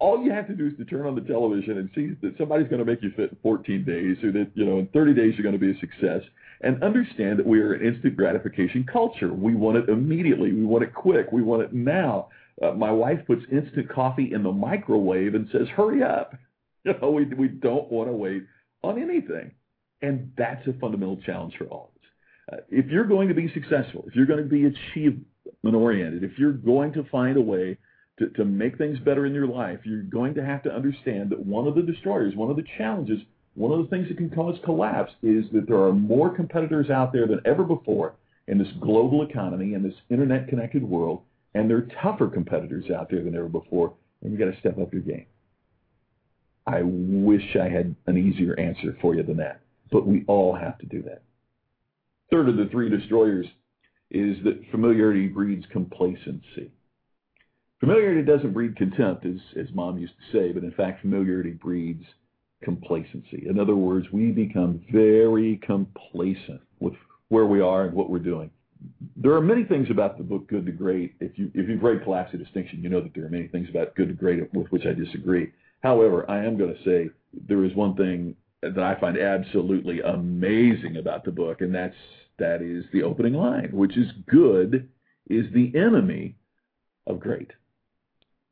all 0.02 0.20
you 0.20 0.32
have 0.32 0.48
to 0.48 0.54
do 0.54 0.66
is 0.66 0.72
to 0.78 0.84
turn 0.84 1.06
on 1.06 1.14
the 1.14 1.20
television 1.20 1.78
and 1.78 1.88
see 1.94 2.16
that 2.22 2.36
somebody's 2.36 2.66
going 2.66 2.80
to 2.80 2.84
make 2.84 3.02
you 3.02 3.12
fit 3.14 3.30
in 3.30 3.36
14 3.40 3.84
days, 3.84 4.16
or 4.24 4.32
that 4.32 4.50
you 4.54 4.64
know 4.64 4.80
in 4.80 4.88
30 4.88 5.14
days 5.14 5.34
you're 5.36 5.44
going 5.44 5.58
to 5.58 5.60
be 5.60 5.70
a 5.70 5.78
success, 5.78 6.22
and 6.60 6.82
understand 6.82 7.38
that 7.38 7.46
we 7.46 7.60
are 7.60 7.74
an 7.74 7.86
instant 7.86 8.16
gratification 8.16 8.84
culture. 8.92 9.32
We 9.32 9.54
want 9.54 9.78
it 9.78 9.88
immediately. 9.88 10.52
We 10.52 10.64
want 10.64 10.82
it 10.82 10.92
quick. 10.92 11.30
We 11.30 11.42
want 11.42 11.62
it 11.62 11.72
now. 11.72 12.30
Uh, 12.60 12.72
my 12.72 12.90
wife 12.90 13.20
puts 13.28 13.42
instant 13.52 13.88
coffee 13.88 14.32
in 14.34 14.42
the 14.42 14.50
microwave 14.50 15.36
and 15.36 15.48
says, 15.52 15.68
"Hurry 15.68 16.02
up!" 16.02 16.34
You 16.84 16.94
know, 17.00 17.12
we 17.12 17.26
we 17.26 17.46
don't 17.46 17.88
want 17.92 18.08
to 18.08 18.12
wait 18.12 18.42
on 18.82 19.00
anything, 19.00 19.52
and 20.00 20.32
that's 20.36 20.66
a 20.66 20.72
fundamental 20.80 21.16
challenge 21.18 21.54
for 21.56 21.66
all 21.66 21.92
of 21.94 22.02
us. 22.02 22.58
Uh, 22.58 22.64
if 22.70 22.86
you're 22.86 23.06
going 23.06 23.28
to 23.28 23.34
be 23.34 23.48
successful, 23.54 24.02
if 24.08 24.16
you're 24.16 24.26
going 24.26 24.42
to 24.42 24.48
be 24.50 24.64
achievement 24.64 25.76
oriented, 25.76 26.24
if 26.24 26.36
you're 26.40 26.50
going 26.50 26.92
to 26.94 27.04
find 27.04 27.36
a 27.36 27.40
way 27.40 27.78
to, 28.18 28.28
to 28.30 28.44
make 28.44 28.78
things 28.78 28.98
better 28.98 29.26
in 29.26 29.34
your 29.34 29.46
life, 29.46 29.80
you're 29.84 30.02
going 30.02 30.34
to 30.34 30.44
have 30.44 30.62
to 30.64 30.74
understand 30.74 31.30
that 31.30 31.44
one 31.44 31.66
of 31.66 31.74
the 31.74 31.82
destroyers, 31.82 32.34
one 32.36 32.50
of 32.50 32.56
the 32.56 32.64
challenges, 32.76 33.20
one 33.54 33.72
of 33.72 33.78
the 33.78 33.88
things 33.88 34.08
that 34.08 34.16
can 34.16 34.30
cause 34.30 34.58
collapse 34.64 35.12
is 35.22 35.44
that 35.52 35.66
there 35.66 35.82
are 35.82 35.92
more 35.92 36.34
competitors 36.34 36.90
out 36.90 37.12
there 37.12 37.26
than 37.26 37.40
ever 37.44 37.64
before 37.64 38.14
in 38.48 38.58
this 38.58 38.68
global 38.80 39.22
economy 39.22 39.74
and 39.74 39.84
this 39.84 39.94
internet 40.10 40.48
connected 40.48 40.82
world, 40.82 41.22
and 41.54 41.68
there 41.68 41.78
are 41.78 41.88
tougher 42.02 42.28
competitors 42.28 42.90
out 42.90 43.10
there 43.10 43.22
than 43.22 43.34
ever 43.34 43.48
before, 43.48 43.94
and 44.20 44.30
you've 44.30 44.40
got 44.40 44.52
to 44.52 44.60
step 44.60 44.78
up 44.78 44.92
your 44.92 45.02
game. 45.02 45.26
I 46.66 46.82
wish 46.82 47.56
I 47.60 47.68
had 47.68 47.94
an 48.06 48.16
easier 48.16 48.58
answer 48.58 48.96
for 49.00 49.14
you 49.14 49.22
than 49.22 49.36
that, 49.38 49.60
but 49.90 50.06
we 50.06 50.24
all 50.28 50.54
have 50.54 50.78
to 50.78 50.86
do 50.86 51.02
that. 51.02 51.22
Third 52.30 52.48
of 52.48 52.56
the 52.56 52.68
three 52.70 52.88
destroyers 52.88 53.46
is 54.10 54.36
that 54.44 54.62
familiarity 54.70 55.26
breeds 55.26 55.66
complacency. 55.70 56.70
Familiarity 57.82 58.22
doesn't 58.22 58.52
breed 58.52 58.76
contempt, 58.76 59.26
as, 59.26 59.40
as 59.58 59.66
mom 59.74 59.98
used 59.98 60.12
to 60.12 60.38
say, 60.38 60.52
but 60.52 60.62
in 60.62 60.70
fact, 60.70 61.00
familiarity 61.00 61.50
breeds 61.50 62.04
complacency. 62.62 63.44
In 63.48 63.58
other 63.58 63.74
words, 63.74 64.06
we 64.12 64.30
become 64.30 64.80
very 64.92 65.56
complacent 65.66 66.60
with 66.78 66.94
where 67.26 67.46
we 67.46 67.60
are 67.60 67.86
and 67.86 67.92
what 67.92 68.08
we're 68.08 68.20
doing. 68.20 68.52
There 69.16 69.32
are 69.32 69.40
many 69.40 69.64
things 69.64 69.88
about 69.90 70.16
the 70.16 70.22
book 70.22 70.46
Good 70.46 70.64
to 70.66 70.70
Great. 70.70 71.14
If 71.18 71.36
you 71.36 71.50
if 71.54 71.68
you've 71.68 71.82
read 71.82 72.04
Collapse 72.04 72.30
to 72.30 72.38
Distinction, 72.38 72.84
you 72.84 72.88
know 72.88 73.00
that 73.00 73.14
there 73.16 73.24
are 73.24 73.28
many 73.28 73.48
things 73.48 73.68
about 73.68 73.96
Good 73.96 74.08
to 74.08 74.14
Great 74.14 74.54
with 74.54 74.68
which 74.68 74.86
I 74.86 74.92
disagree. 74.92 75.50
However, 75.82 76.24
I 76.30 76.44
am 76.44 76.56
going 76.56 76.72
to 76.72 76.84
say 76.84 77.10
there 77.48 77.64
is 77.64 77.74
one 77.74 77.96
thing 77.96 78.36
that 78.62 78.78
I 78.78 78.94
find 79.00 79.18
absolutely 79.18 80.02
amazing 80.02 80.98
about 80.98 81.24
the 81.24 81.32
book, 81.32 81.62
and 81.62 81.74
that's 81.74 81.96
that 82.38 82.62
is 82.62 82.84
the 82.92 83.02
opening 83.02 83.34
line, 83.34 83.70
which 83.72 83.96
is 83.96 84.06
good 84.30 84.88
is 85.28 85.46
the 85.52 85.72
enemy 85.74 86.36
of 87.08 87.18
great. 87.18 87.50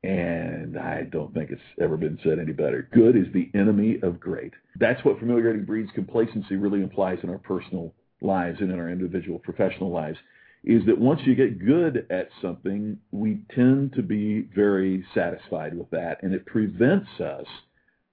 And 0.02 0.78
I 0.78 1.02
don't 1.02 1.32
think 1.34 1.50
it's 1.50 1.60
ever 1.80 1.96
been 1.98 2.18
said 2.24 2.38
any 2.38 2.52
better. 2.52 2.88
Good 2.92 3.16
is 3.16 3.26
the 3.34 3.50
enemy 3.54 3.98
of 4.02 4.18
great. 4.18 4.54
That's 4.78 5.04
what 5.04 5.18
familiarity 5.18 5.60
breeds 5.60 5.90
complacency 5.94 6.56
really 6.56 6.80
implies 6.82 7.18
in 7.22 7.28
our 7.28 7.38
personal 7.38 7.92
lives 8.22 8.60
and 8.60 8.70
in 8.70 8.78
our 8.78 8.88
individual 8.90 9.38
professional 9.38 9.90
lives. 9.90 10.18
is 10.62 10.84
that 10.86 10.98
once 10.98 11.20
you 11.24 11.34
get 11.34 11.64
good 11.64 12.06
at 12.10 12.28
something, 12.42 12.98
we 13.12 13.40
tend 13.54 13.92
to 13.94 14.02
be 14.02 14.42
very 14.54 15.04
satisfied 15.14 15.76
with 15.76 15.88
that, 15.90 16.22
and 16.22 16.34
it 16.34 16.44
prevents 16.44 17.08
us 17.18 17.46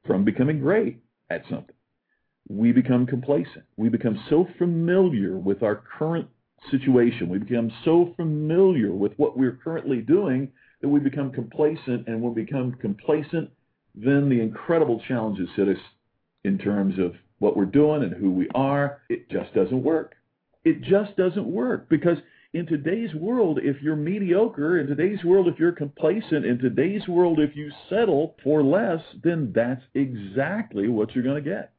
from 0.06 0.24
becoming 0.24 0.60
great 0.60 1.02
at 1.30 1.44
something. 1.50 1.76
We 2.50 2.72
become 2.72 3.06
complacent. 3.06 3.66
We 3.76 3.90
become 3.90 4.24
so 4.30 4.48
familiar 4.58 5.38
with 5.38 5.62
our 5.62 5.84
current 5.98 6.30
situation. 6.72 7.28
We 7.28 7.40
become 7.40 7.72
so 7.84 8.14
familiar 8.16 8.92
with 8.94 9.12
what 9.18 9.38
we're 9.38 9.60
currently 9.62 9.98
doing 9.98 10.50
that 10.82 10.88
we 10.88 11.00
become 11.00 11.32
complacent, 11.32 12.08
and 12.08 12.22
when 12.22 12.34
we 12.34 12.44
become 12.44 12.74
complacent, 12.74 13.50
then 13.96 14.30
the 14.30 14.40
incredible 14.40 15.02
challenges 15.08 15.50
hit 15.56 15.68
us 15.68 15.82
in 16.44 16.58
terms 16.58 17.00
of 17.00 17.14
what 17.40 17.58
we're 17.58 17.66
doing 17.66 18.04
and 18.04 18.14
who 18.14 18.32
we 18.32 18.48
are. 18.54 19.02
It 19.10 19.30
just 19.30 19.54
doesn't 19.54 19.84
work. 19.84 20.16
It 20.64 20.82
just 20.82 21.16
doesn't 21.18 21.46
work 21.46 21.90
because 21.90 22.18
in 22.54 22.66
today's 22.66 23.14
world, 23.14 23.60
if 23.62 23.82
you're 23.82 23.96
mediocre, 23.96 24.80
in 24.80 24.88
today's 24.88 25.24
world, 25.24 25.48
if 25.48 25.60
you're 25.60 25.72
complacent, 25.72 26.46
in 26.46 26.58
today's 26.60 27.08
world, 27.08 27.40
if 27.40 27.56
you 27.56 27.72
settle 27.90 28.36
for 28.44 28.64
less, 28.64 29.02
then 29.24 29.52
that's 29.54 29.84
exactly 29.94 30.88
what 30.88 31.14
you're 31.14 31.24
going 31.24 31.44
to 31.44 31.50
get. 31.50 31.74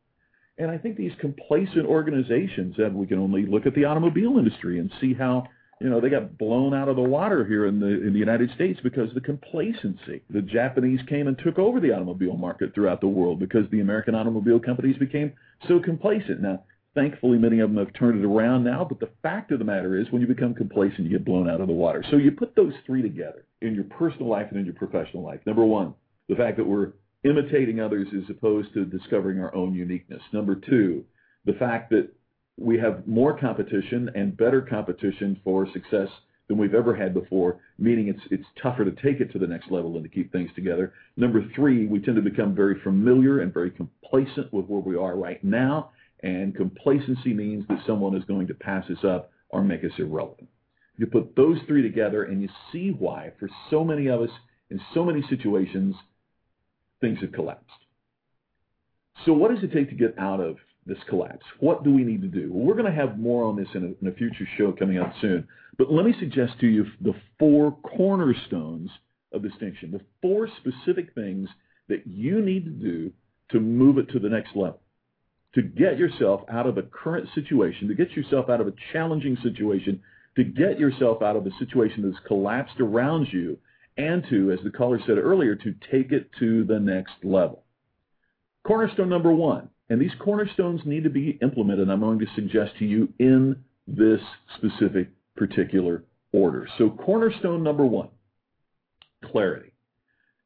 And 0.58 0.70
I 0.70 0.78
think 0.78 0.96
these 0.96 1.12
complacent 1.20 1.86
organizations, 1.86 2.74
and 2.78 2.94
we 2.94 3.06
can 3.06 3.18
only 3.18 3.46
look 3.46 3.66
at 3.66 3.74
the 3.74 3.84
automobile 3.84 4.38
industry 4.38 4.78
and 4.78 4.90
see 5.00 5.14
how 5.14 5.44
you 5.80 5.88
know 5.88 6.00
they 6.00 6.08
got 6.08 6.38
blown 6.38 6.74
out 6.74 6.88
of 6.88 6.96
the 6.96 7.02
water 7.02 7.44
here 7.44 7.66
in 7.66 7.80
the 7.80 7.86
in 7.86 8.12
the 8.12 8.18
United 8.18 8.50
States 8.54 8.80
because 8.82 9.08
of 9.08 9.14
the 9.14 9.20
complacency. 9.20 10.22
The 10.30 10.42
Japanese 10.42 11.00
came 11.08 11.26
and 11.26 11.38
took 11.38 11.58
over 11.58 11.80
the 11.80 11.92
automobile 11.92 12.36
market 12.36 12.74
throughout 12.74 13.00
the 13.00 13.08
world 13.08 13.38
because 13.38 13.68
the 13.70 13.80
American 13.80 14.14
automobile 14.14 14.60
companies 14.60 14.96
became 14.96 15.32
so 15.66 15.80
complacent. 15.80 16.40
Now, 16.40 16.64
thankfully, 16.94 17.38
many 17.38 17.60
of 17.60 17.70
them 17.70 17.84
have 17.84 17.94
turned 17.94 18.18
it 18.18 18.26
around 18.26 18.64
now. 18.64 18.84
But 18.84 19.00
the 19.00 19.10
fact 19.22 19.52
of 19.52 19.58
the 19.58 19.64
matter 19.64 19.98
is, 19.98 20.10
when 20.10 20.20
you 20.20 20.28
become 20.28 20.54
complacent, 20.54 21.00
you 21.00 21.10
get 21.10 21.24
blown 21.24 21.48
out 21.48 21.60
of 21.60 21.68
the 21.68 21.72
water. 21.72 22.04
So 22.10 22.16
you 22.16 22.32
put 22.32 22.56
those 22.56 22.72
three 22.86 23.02
together 23.02 23.44
in 23.60 23.74
your 23.74 23.84
personal 23.84 24.28
life 24.28 24.48
and 24.50 24.58
in 24.58 24.64
your 24.64 24.74
professional 24.74 25.22
life. 25.22 25.40
Number 25.46 25.64
one, 25.64 25.94
the 26.28 26.36
fact 26.36 26.56
that 26.56 26.66
we're 26.66 26.92
imitating 27.24 27.80
others 27.80 28.08
as 28.16 28.28
opposed 28.30 28.72
to 28.74 28.84
discovering 28.84 29.40
our 29.40 29.54
own 29.54 29.74
uniqueness. 29.74 30.22
Number 30.32 30.54
two, 30.54 31.04
the 31.44 31.54
fact 31.54 31.90
that 31.90 32.10
we 32.58 32.78
have 32.78 33.06
more 33.06 33.38
competition 33.38 34.10
and 34.14 34.36
better 34.36 34.60
competition 34.60 35.40
for 35.44 35.66
success 35.72 36.08
than 36.48 36.58
we've 36.58 36.74
ever 36.74 36.94
had 36.94 37.14
before, 37.14 37.60
meaning 37.78 38.08
it's 38.08 38.20
it's 38.30 38.46
tougher 38.60 38.84
to 38.84 38.90
take 38.90 39.20
it 39.20 39.30
to 39.32 39.38
the 39.38 39.46
next 39.46 39.70
level 39.70 39.94
and 39.94 40.02
to 40.02 40.08
keep 40.08 40.32
things 40.32 40.50
together. 40.54 40.92
Number 41.16 41.44
three, 41.54 41.86
we 41.86 42.00
tend 42.00 42.16
to 42.16 42.22
become 42.22 42.54
very 42.54 42.80
familiar 42.80 43.40
and 43.40 43.52
very 43.52 43.70
complacent 43.70 44.52
with 44.52 44.66
where 44.66 44.80
we 44.80 44.96
are 44.96 45.16
right 45.16 45.42
now, 45.44 45.90
and 46.22 46.56
complacency 46.56 47.32
means 47.32 47.64
that 47.68 47.80
someone 47.86 48.16
is 48.16 48.24
going 48.24 48.46
to 48.48 48.54
pass 48.54 48.84
us 48.90 49.04
up 49.04 49.30
or 49.50 49.62
make 49.62 49.84
us 49.84 49.92
irrelevant. 49.98 50.48
You 50.96 51.06
put 51.06 51.36
those 51.36 51.58
three 51.66 51.82
together 51.82 52.24
and 52.24 52.42
you 52.42 52.48
see 52.72 52.90
why, 52.90 53.32
for 53.38 53.48
so 53.70 53.84
many 53.84 54.08
of 54.08 54.20
us 54.20 54.30
in 54.70 54.80
so 54.92 55.04
many 55.04 55.22
situations, 55.28 55.94
things 57.00 57.18
have 57.20 57.32
collapsed. 57.32 57.70
So, 59.24 59.32
what 59.32 59.54
does 59.54 59.62
it 59.62 59.72
take 59.72 59.88
to 59.90 59.94
get 59.94 60.18
out 60.18 60.40
of 60.40 60.56
this 60.88 60.98
collapse? 61.08 61.44
What 61.60 61.84
do 61.84 61.92
we 61.92 62.02
need 62.02 62.22
to 62.22 62.28
do? 62.28 62.52
Well, 62.52 62.64
we're 62.64 62.74
going 62.74 62.92
to 62.92 62.98
have 62.98 63.18
more 63.18 63.44
on 63.44 63.56
this 63.56 63.68
in 63.74 63.84
a, 63.84 64.04
in 64.04 64.12
a 64.12 64.16
future 64.16 64.48
show 64.56 64.72
coming 64.72 64.98
up 64.98 65.12
soon. 65.20 65.46
But 65.76 65.92
let 65.92 66.04
me 66.04 66.14
suggest 66.18 66.58
to 66.60 66.66
you 66.66 66.86
the 67.00 67.14
four 67.38 67.76
cornerstones 67.82 68.90
of 69.32 69.42
distinction, 69.42 69.92
the 69.92 70.00
four 70.20 70.48
specific 70.56 71.14
things 71.14 71.48
that 71.88 72.06
you 72.06 72.40
need 72.40 72.64
to 72.64 72.70
do 72.70 73.12
to 73.50 73.60
move 73.60 73.98
it 73.98 74.10
to 74.10 74.18
the 74.18 74.28
next 74.28 74.56
level, 74.56 74.80
to 75.54 75.62
get 75.62 75.98
yourself 75.98 76.42
out 76.50 76.66
of 76.66 76.78
a 76.78 76.82
current 76.82 77.28
situation, 77.34 77.88
to 77.88 77.94
get 77.94 78.10
yourself 78.12 78.48
out 78.48 78.60
of 78.60 78.66
a 78.66 78.74
challenging 78.92 79.36
situation, 79.42 80.02
to 80.36 80.44
get 80.44 80.78
yourself 80.78 81.22
out 81.22 81.36
of 81.36 81.46
a 81.46 81.50
situation 81.58 82.02
that's 82.02 82.26
collapsed 82.26 82.80
around 82.80 83.28
you 83.32 83.58
and 83.96 84.24
to, 84.30 84.52
as 84.52 84.60
the 84.62 84.70
caller 84.70 85.00
said 85.06 85.18
earlier, 85.18 85.54
to 85.56 85.74
take 85.90 86.12
it 86.12 86.30
to 86.38 86.64
the 86.64 86.78
next 86.78 87.14
level. 87.24 87.64
Cornerstone 88.64 89.08
number 89.08 89.32
one, 89.32 89.68
and 89.90 90.00
these 90.00 90.12
cornerstones 90.22 90.80
need 90.84 91.04
to 91.04 91.10
be 91.10 91.38
implemented, 91.42 91.88
I'm 91.88 92.00
going 92.00 92.18
to 92.18 92.26
suggest 92.34 92.72
to 92.78 92.84
you 92.84 93.08
in 93.18 93.56
this 93.86 94.20
specific 94.56 95.08
particular 95.36 96.04
order. 96.32 96.68
So, 96.76 96.90
cornerstone 96.90 97.62
number 97.62 97.86
one, 97.86 98.08
clarity. 99.24 99.72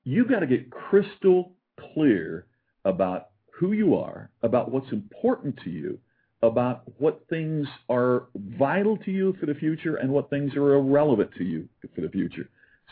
You've 0.05 0.29
got 0.29 0.41
to 0.41 0.47
get 0.47 0.71
crystal 0.71 1.53
clear 1.95 2.47
about 2.85 3.29
who 3.53 3.73
you 3.73 3.95
are, 3.97 4.31
about 4.43 4.71
what's 4.71 4.91
important 4.93 5.59
to 5.65 5.71
you, 5.71 5.99
about 6.43 6.83
what 6.99 7.25
things 7.31 7.67
are 7.89 8.25
vital 8.35 8.97
to 8.99 9.11
you 9.11 9.37
for 9.39 9.47
the 9.47 9.55
future, 9.55 9.97
and 9.97 10.11
what 10.11 10.31
things 10.31 10.55
are 10.57 10.75
irrelevant 10.75 11.31
to 11.39 11.45
you 11.45 11.69
for 11.95 12.01
the 12.01 12.09
future. 12.09 12.49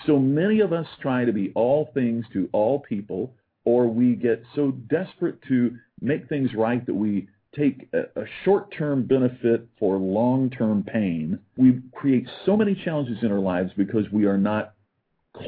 So 0.07 0.19
many 0.19 0.61
of 0.61 0.73
us 0.73 0.87
try 1.03 1.25
to 1.25 1.33
be 1.33 1.53
all 1.55 1.91
things 1.93 2.25
to 2.33 2.49
all 2.53 2.81
people, 2.81 3.35
or 3.65 3.87
we 3.89 4.15
get 4.15 4.43
so 4.55 4.71
desperate 4.71 5.41
to 5.49 5.77
make 6.01 6.29
things 6.29 6.51
right 6.55 6.85
that 6.87 6.95
we 6.95 7.29
take 7.57 7.89
a, 7.93 8.21
a 8.21 8.25
short-term 8.45 9.07
benefit 9.07 9.69
for 9.79 9.97
long-term 9.97 10.85
pain. 10.85 11.39
We 11.57 11.81
create 11.95 12.27
so 12.47 12.57
many 12.57 12.81
challenges 12.85 13.19
in 13.23 13.33
our 13.33 13.41
lives 13.41 13.73
because 13.77 14.05
we 14.13 14.27
are 14.27 14.39
not 14.39 14.75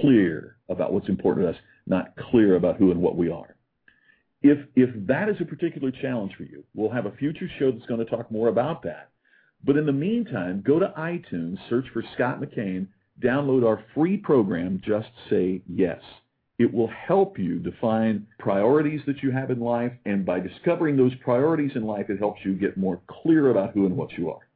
clear 0.00 0.56
about 0.68 0.92
what's 0.92 1.08
important 1.08 1.46
to 1.46 1.50
us, 1.50 1.56
not 1.86 2.14
clear 2.30 2.56
about 2.56 2.76
who 2.76 2.90
and 2.90 3.00
what 3.00 3.16
we 3.16 3.30
are. 3.30 3.56
If 4.42 4.58
if 4.74 4.90
that 5.06 5.28
is 5.28 5.36
a 5.40 5.44
particular 5.44 5.92
challenge 5.92 6.32
for 6.36 6.42
you, 6.42 6.64
we'll 6.74 6.90
have 6.90 7.06
a 7.06 7.12
future 7.12 7.48
show 7.58 7.70
that's 7.70 7.86
going 7.86 8.04
to 8.04 8.10
talk 8.10 8.30
more 8.30 8.48
about 8.48 8.82
that. 8.82 9.10
But 9.64 9.76
in 9.76 9.86
the 9.86 9.92
meantime, 9.92 10.62
go 10.66 10.80
to 10.80 10.92
iTunes, 10.98 11.56
search 11.68 11.84
for 11.92 12.02
Scott 12.14 12.40
McKain, 12.40 12.88
download 13.22 13.64
our 13.64 13.84
free 13.94 14.16
program, 14.16 14.82
Just 14.84 15.08
Say 15.30 15.62
Yes. 15.68 16.00
It 16.62 16.72
will 16.72 16.86
help 16.86 17.40
you 17.40 17.58
define 17.58 18.24
priorities 18.38 19.00
that 19.06 19.20
you 19.20 19.32
have 19.32 19.50
in 19.50 19.58
life, 19.58 19.90
and 20.04 20.24
by 20.24 20.38
discovering 20.38 20.96
those 20.96 21.12
priorities 21.16 21.72
in 21.74 21.82
life, 21.82 22.08
it 22.08 22.20
helps 22.20 22.44
you 22.44 22.54
get 22.54 22.76
more 22.76 23.00
clear 23.08 23.50
about 23.50 23.72
who 23.72 23.84
and 23.84 23.96
what 23.96 24.12
you 24.12 24.30
are. 24.30 24.46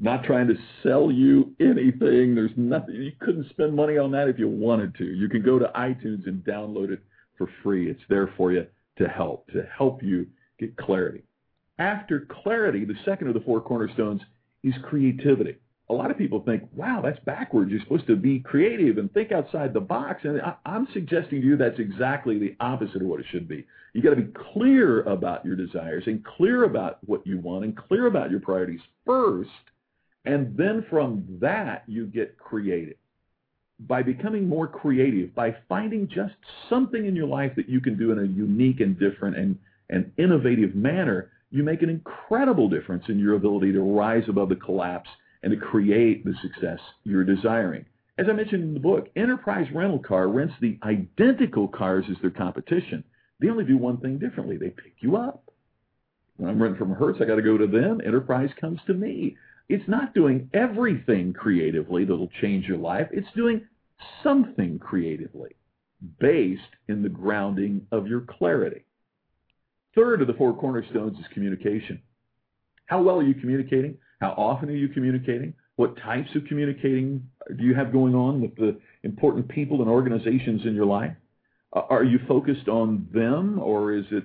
Not 0.00 0.24
trying 0.24 0.48
to 0.48 0.56
sell 0.82 1.12
you 1.12 1.54
anything. 1.60 2.34
There's 2.34 2.50
nothing. 2.56 2.96
You 2.96 3.12
couldn't 3.20 3.48
spend 3.50 3.76
money 3.76 3.96
on 3.96 4.10
that 4.10 4.26
if 4.26 4.40
you 4.40 4.48
wanted 4.48 4.96
to. 4.96 5.04
You 5.04 5.28
can 5.28 5.42
go 5.42 5.60
to 5.60 5.70
iTunes 5.76 6.26
and 6.26 6.42
download 6.42 6.90
it 6.90 7.00
for 7.38 7.48
free. 7.62 7.88
It's 7.88 8.02
there 8.08 8.34
for 8.36 8.50
you 8.50 8.66
to 8.98 9.06
help, 9.06 9.46
to 9.52 9.62
help 9.66 10.02
you 10.02 10.26
get 10.58 10.76
clarity. 10.76 11.22
After 11.78 12.26
clarity, 12.42 12.84
the 12.84 12.98
second 13.04 13.28
of 13.28 13.34
the 13.34 13.40
four 13.42 13.60
cornerstones 13.60 14.22
is 14.64 14.74
creativity 14.82 15.58
a 15.90 15.94
lot 15.94 16.10
of 16.10 16.18
people 16.18 16.40
think, 16.40 16.62
wow, 16.74 17.00
that's 17.04 17.18
backwards. 17.24 17.70
You're 17.70 17.80
supposed 17.80 18.06
to 18.06 18.16
be 18.16 18.38
creative 18.40 18.98
and 18.98 19.12
think 19.12 19.32
outside 19.32 19.74
the 19.74 19.80
box. 19.80 20.22
And 20.24 20.40
I, 20.40 20.54
am 20.64 20.86
suggesting 20.92 21.40
to 21.40 21.46
you 21.46 21.56
that's 21.56 21.78
exactly 21.78 22.38
the 22.38 22.54
opposite 22.60 23.02
of 23.02 23.08
what 23.08 23.20
it 23.20 23.26
should 23.30 23.48
be. 23.48 23.66
You 23.92 24.02
got 24.02 24.10
to 24.10 24.22
be 24.22 24.32
clear 24.52 25.02
about 25.02 25.44
your 25.44 25.56
desires 25.56 26.04
and 26.06 26.24
clear 26.24 26.64
about 26.64 26.98
what 27.04 27.26
you 27.26 27.38
want 27.38 27.64
and 27.64 27.76
clear 27.76 28.06
about 28.06 28.30
your 28.30 28.40
priorities 28.40 28.80
first. 29.04 29.50
And 30.24 30.56
then 30.56 30.86
from 30.88 31.24
that, 31.40 31.82
you 31.86 32.06
get 32.06 32.38
creative. 32.38 32.96
By 33.80 34.02
becoming 34.02 34.48
more 34.48 34.68
creative, 34.68 35.34
by 35.34 35.56
finding 35.68 36.06
just 36.08 36.34
something 36.70 37.04
in 37.04 37.16
your 37.16 37.26
life 37.26 37.52
that 37.56 37.68
you 37.68 37.80
can 37.80 37.98
do 37.98 38.12
in 38.12 38.20
a 38.20 38.22
unique 38.22 38.80
and 38.80 38.96
different 38.98 39.36
and, 39.36 39.58
and 39.90 40.12
innovative 40.16 40.76
manner, 40.76 41.32
you 41.50 41.64
make 41.64 41.82
an 41.82 41.90
incredible 41.90 42.68
difference 42.68 43.04
in 43.08 43.18
your 43.18 43.34
ability 43.34 43.72
to 43.72 43.80
rise 43.80 44.22
above 44.28 44.48
the 44.48 44.56
collapse 44.56 45.08
and 45.42 45.52
to 45.52 45.56
create 45.56 46.24
the 46.24 46.34
success 46.42 46.78
you're 47.04 47.24
desiring. 47.24 47.84
As 48.18 48.26
I 48.28 48.32
mentioned 48.32 48.62
in 48.62 48.74
the 48.74 48.80
book, 48.80 49.08
Enterprise 49.16 49.66
Rental 49.74 49.98
Car 49.98 50.28
rents 50.28 50.54
the 50.60 50.78
identical 50.82 51.66
cars 51.68 52.04
as 52.10 52.16
their 52.20 52.30
competition. 52.30 53.02
They 53.40 53.48
only 53.48 53.64
do 53.64 53.76
one 53.76 53.98
thing 53.98 54.18
differently. 54.18 54.56
They 54.56 54.70
pick 54.70 54.94
you 55.00 55.16
up. 55.16 55.50
When 56.36 56.50
I'm 56.50 56.62
renting 56.62 56.78
from 56.78 56.94
Hertz, 56.94 57.20
I 57.20 57.24
got 57.24 57.36
to 57.36 57.42
go 57.42 57.58
to 57.58 57.66
them. 57.66 58.00
Enterprise 58.04 58.50
comes 58.60 58.80
to 58.86 58.94
me. 58.94 59.36
It's 59.68 59.88
not 59.88 60.14
doing 60.14 60.50
everything 60.52 61.32
creatively 61.32 62.04
that'll 62.04 62.30
change 62.40 62.66
your 62.66 62.78
life. 62.78 63.08
It's 63.12 63.28
doing 63.34 63.66
something 64.22 64.78
creatively 64.78 65.56
based 66.18 66.62
in 66.88 67.02
the 67.02 67.08
grounding 67.08 67.86
of 67.92 68.06
your 68.06 68.22
clarity. 68.22 68.84
Third 69.94 70.20
of 70.20 70.26
the 70.26 70.34
four 70.34 70.54
cornerstones 70.54 71.18
is 71.18 71.24
communication. 71.32 72.02
How 72.86 73.02
well 73.02 73.20
are 73.20 73.24
you 73.24 73.34
communicating? 73.34 73.96
How 74.22 74.34
often 74.38 74.68
are 74.68 74.76
you 74.76 74.86
communicating? 74.86 75.52
What 75.74 75.96
types 75.96 76.28
of 76.36 76.44
communicating 76.44 77.28
do 77.58 77.64
you 77.64 77.74
have 77.74 77.90
going 77.90 78.14
on 78.14 78.40
with 78.40 78.54
the 78.54 78.78
important 79.02 79.48
people 79.48 79.80
and 79.80 79.90
organizations 79.90 80.64
in 80.64 80.76
your 80.76 80.86
life? 80.86 81.10
Uh, 81.72 81.82
are 81.90 82.04
you 82.04 82.20
focused 82.28 82.68
on 82.68 83.08
them 83.12 83.58
or 83.58 83.92
is 83.92 84.04
it 84.12 84.22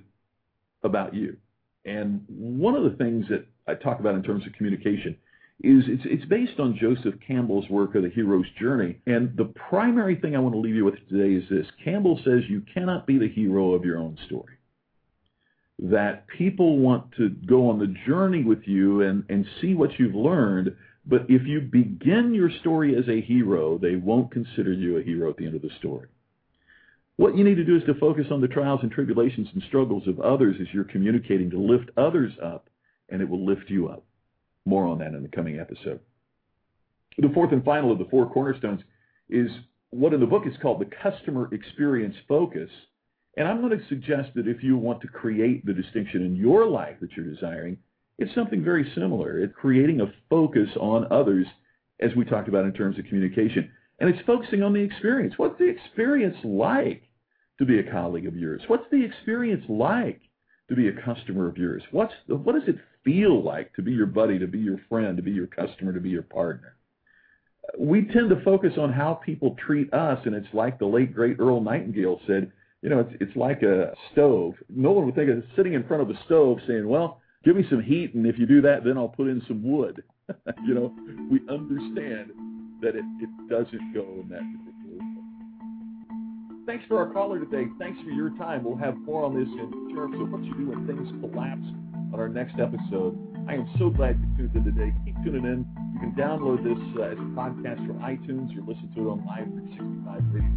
about 0.84 1.16
you? 1.16 1.36
And 1.84 2.24
one 2.28 2.76
of 2.76 2.84
the 2.84 2.96
things 2.96 3.26
that 3.30 3.48
I 3.68 3.74
talk 3.74 4.00
about 4.00 4.14
in 4.14 4.22
terms 4.22 4.46
of 4.46 4.54
communication 4.54 5.18
is 5.64 5.86
it's, 5.88 6.04
it's 6.06 6.26
based 6.26 6.60
on 6.60 6.78
Joseph 6.80 7.16
Campbell's 7.26 7.68
work 7.68 7.96
of 7.96 8.04
the 8.04 8.10
hero's 8.10 8.46
journey. 8.62 9.00
And 9.08 9.36
the 9.36 9.52
primary 9.68 10.16
thing 10.16 10.36
I 10.36 10.40
want 10.40 10.54
to 10.54 10.60
leave 10.60 10.76
you 10.76 10.86
with 10.86 11.00
today 11.10 11.34
is 11.44 11.50
this 11.50 11.66
Campbell 11.84 12.20
says 12.24 12.44
you 12.48 12.62
cannot 12.72 13.08
be 13.08 13.18
the 13.18 13.30
hero 13.30 13.74
of 13.74 13.84
your 13.84 13.98
own 13.98 14.16
story 14.28 14.57
that 15.80 16.26
people 16.28 16.80
want 16.80 17.12
to 17.18 17.30
go 17.30 17.70
on 17.70 17.78
the 17.80 17.94
journey 18.08 18.44
with 18.44 18.64
you 18.66 19.02
and, 19.02 19.24
and 19.30 19.46
see 19.62 19.76
what 19.76 20.00
you've 20.00 20.16
learned, 20.16 20.76
But 21.08 21.26
if 21.30 21.48
you 21.48 21.62
begin 21.62 22.34
your 22.34 22.50
story 22.60 22.96
as 22.98 23.08
a 23.08 23.22
hero, 23.22 23.78
they 23.78 23.96
won't 23.96 24.32
consider 24.32 24.74
you 24.74 24.98
a 24.98 25.04
hero 25.04 25.30
at 25.30 25.38
the 25.38 25.46
end 25.46 25.56
of 25.56 25.62
the 25.62 25.70
story. 25.80 26.08
What 27.16 27.38
you 27.38 27.44
need 27.44 27.56
to 27.56 27.64
do 27.64 27.78
is 27.78 27.84
to 27.86 27.96
focus 27.96 28.28
on 28.30 28.42
the 28.42 28.48
trials 28.48 28.82
and 28.84 28.92
tribulations 28.92 29.48
and 29.54 29.64
struggles 29.64 30.08
of 30.08 30.20
others 30.20 30.58
as 30.60 30.68
you're 30.74 30.84
communicating 30.84 31.50
to 31.52 31.58
lift 31.58 31.90
others 31.98 32.34
up, 32.44 32.70
and 33.10 33.22
it 33.22 33.30
will 33.30 33.46
lift 33.46 33.70
you 33.70 33.88
up. 33.88 34.04
More 34.66 34.86
on 34.86 35.00
that 35.00 35.14
in 35.14 35.24
the 35.24 35.30
coming 35.30 35.60
episode. 35.60 36.02
The 37.18 37.32
fourth 37.34 37.54
and 37.54 37.64
final 37.64 37.92
of 37.92 37.98
the 38.00 38.06
four 38.06 38.30
cornerstones 38.30 38.82
is 39.30 39.50
what 39.90 40.14
in 40.14 40.20
the 40.20 40.26
book 40.26 40.44
is 40.46 40.54
called 40.62 40.82
the 40.82 40.92
customer 41.02 41.48
experience 41.54 42.16
focus. 42.28 42.70
And 43.38 43.48
I'm 43.48 43.62
going 43.62 43.78
to 43.78 43.88
suggest 43.88 44.32
that 44.36 44.48
if 44.48 44.64
you 44.64 44.78
want 44.78 45.02
to 45.02 45.08
create 45.08 45.66
the 45.66 45.74
distinction 45.74 46.26
in 46.26 46.36
your 46.36 46.66
life 46.68 46.98
that 47.02 47.12
you're 47.16 47.34
desiring, 47.34 47.78
it's 48.18 48.34
something 48.34 48.64
very 48.64 48.92
similar. 48.96 49.40
It's 49.40 49.54
creating 49.56 50.02
a 50.02 50.12
focus 50.30 50.70
on 50.80 51.12
others, 51.12 51.48
as 52.02 52.12
we 52.16 52.26
talked 52.26 52.50
about 52.50 52.66
in 52.66 52.74
terms 52.74 52.98
of 52.98 53.06
communication. 53.06 53.72
And 54.00 54.10
it's 54.10 54.26
focusing 54.26 54.64
on 54.64 54.74
the 54.74 54.80
experience. 54.80 55.36
What's 55.38 55.58
the 55.60 55.70
experience 55.70 56.36
like? 56.44 57.04
to 57.58 57.66
be 57.66 57.80
a 57.80 57.92
colleague 57.92 58.28
of 58.28 58.36
yours? 58.36 58.62
What's 58.68 58.90
the 58.92 59.04
experience 59.04 59.64
like 59.68 60.22
to 60.70 60.76
be 60.76 60.88
a 60.88 61.02
customer 61.02 61.48
of 61.48 61.58
yours? 61.58 61.84
What's 61.92 62.14
the, 62.28 62.36
what 62.36 62.54
does 62.54 62.68
it 62.68 62.78
feel 63.04 63.44
like 63.44 63.74
to 63.76 63.82
be 63.82 63.92
your 63.92 64.06
buddy, 64.06 64.38
to 64.40 64.48
be 64.48 64.60
your 64.60 64.80
friend, 64.90 65.18
to 65.18 65.24
be 65.24 65.32
your 65.32 65.48
customer, 65.48 65.94
to 65.94 66.00
be 66.00 66.10
your 66.10 66.24
partner? 66.24 66.76
We 67.78 68.06
tend 68.06 68.30
to 68.30 68.42
focus 68.44 68.74
on 68.78 68.94
how 68.94 69.16
people 69.16 69.56
treat 69.66 69.94
us, 69.94 70.20
and 70.26 70.34
it's 70.34 70.54
like 70.54 70.80
the 70.80 70.86
late 70.86 71.14
great 71.14 71.38
Earl 71.40 71.62
Nightingale 71.62 72.22
said. 72.26 72.52
You 72.82 72.90
know, 72.90 73.00
it's 73.00 73.14
it's 73.20 73.36
like 73.36 73.64
a 73.64 73.94
stove. 74.12 74.54
No 74.70 74.92
one 74.92 75.06
would 75.06 75.16
think 75.16 75.30
of 75.30 75.44
sitting 75.56 75.74
in 75.74 75.84
front 75.88 76.04
of 76.04 76.10
a 76.10 76.20
stove 76.26 76.60
saying, 76.68 76.88
"Well, 76.88 77.22
give 77.44 77.56
me 77.56 77.66
some 77.70 77.82
heat, 77.82 78.14
and 78.14 78.26
if 78.26 78.38
you 78.38 78.46
do 78.46 78.62
that, 78.62 78.84
then 78.84 78.98
I'll 78.98 79.08
put 79.08 79.28
in 79.28 79.42
some 79.48 79.64
wood." 79.64 80.04
you 80.66 80.74
know, 80.74 80.94
we 81.32 81.42
understand 81.50 82.32
that 82.82 82.96
it, 82.96 83.06
it 83.20 83.30
doesn't 83.50 83.94
go 83.94 84.22
in 84.22 84.30
that 84.30 84.44
particular 84.44 84.98
way. 85.00 86.66
thanks 86.68 86.86
for 86.88 87.00
our 87.00 87.12
caller 87.12 87.40
today. 87.40 87.66
Thanks 87.80 88.00
for 88.04 88.12
your 88.12 88.30
time. 88.38 88.64
We'll 88.64 88.78
have 88.78 88.98
more 88.98 89.26
on 89.26 89.34
this 89.34 89.50
in 89.50 89.96
terms 89.96 90.20
of 90.20 90.30
what 90.30 90.44
you 90.44 90.54
do 90.54 90.70
when 90.70 90.86
things 90.86 91.10
collapse 91.22 91.66
on 92.14 92.20
our 92.20 92.30
next 92.30 92.60
episode. 92.60 93.18
I 93.48 93.54
am 93.54 93.68
so 93.80 93.90
glad 93.90 94.20
you 94.20 94.38
tuned 94.38 94.56
in 94.56 94.64
today. 94.66 94.94
Keep 95.06 95.16
tuning 95.24 95.46
in. 95.46 95.66
You 95.94 96.00
can 96.00 96.12
download 96.12 96.64
this 96.64 96.78
uh, 97.00 97.04
as 97.04 97.18
a 97.18 97.32
podcast 97.34 97.88
from 97.88 97.98
iTunes 98.00 98.56
or 98.58 98.62
listen 98.68 98.92
to 98.96 99.08
it 99.08 99.12
on 99.12 99.26
Live 99.26 99.48
365 99.48 100.22
Radio 100.34 100.52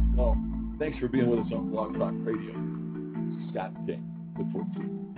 as 0.00 0.16
well. 0.16 0.59
Thanks 0.80 0.98
for 0.98 1.08
being 1.08 1.28
with 1.28 1.40
us 1.40 1.52
on 1.52 1.70
Blog 1.70 1.92
Talk 1.98 2.14
Radio. 2.24 2.54
Scott 3.52 3.74
King. 3.86 4.02
To 4.38 4.60
it. 4.80 5.09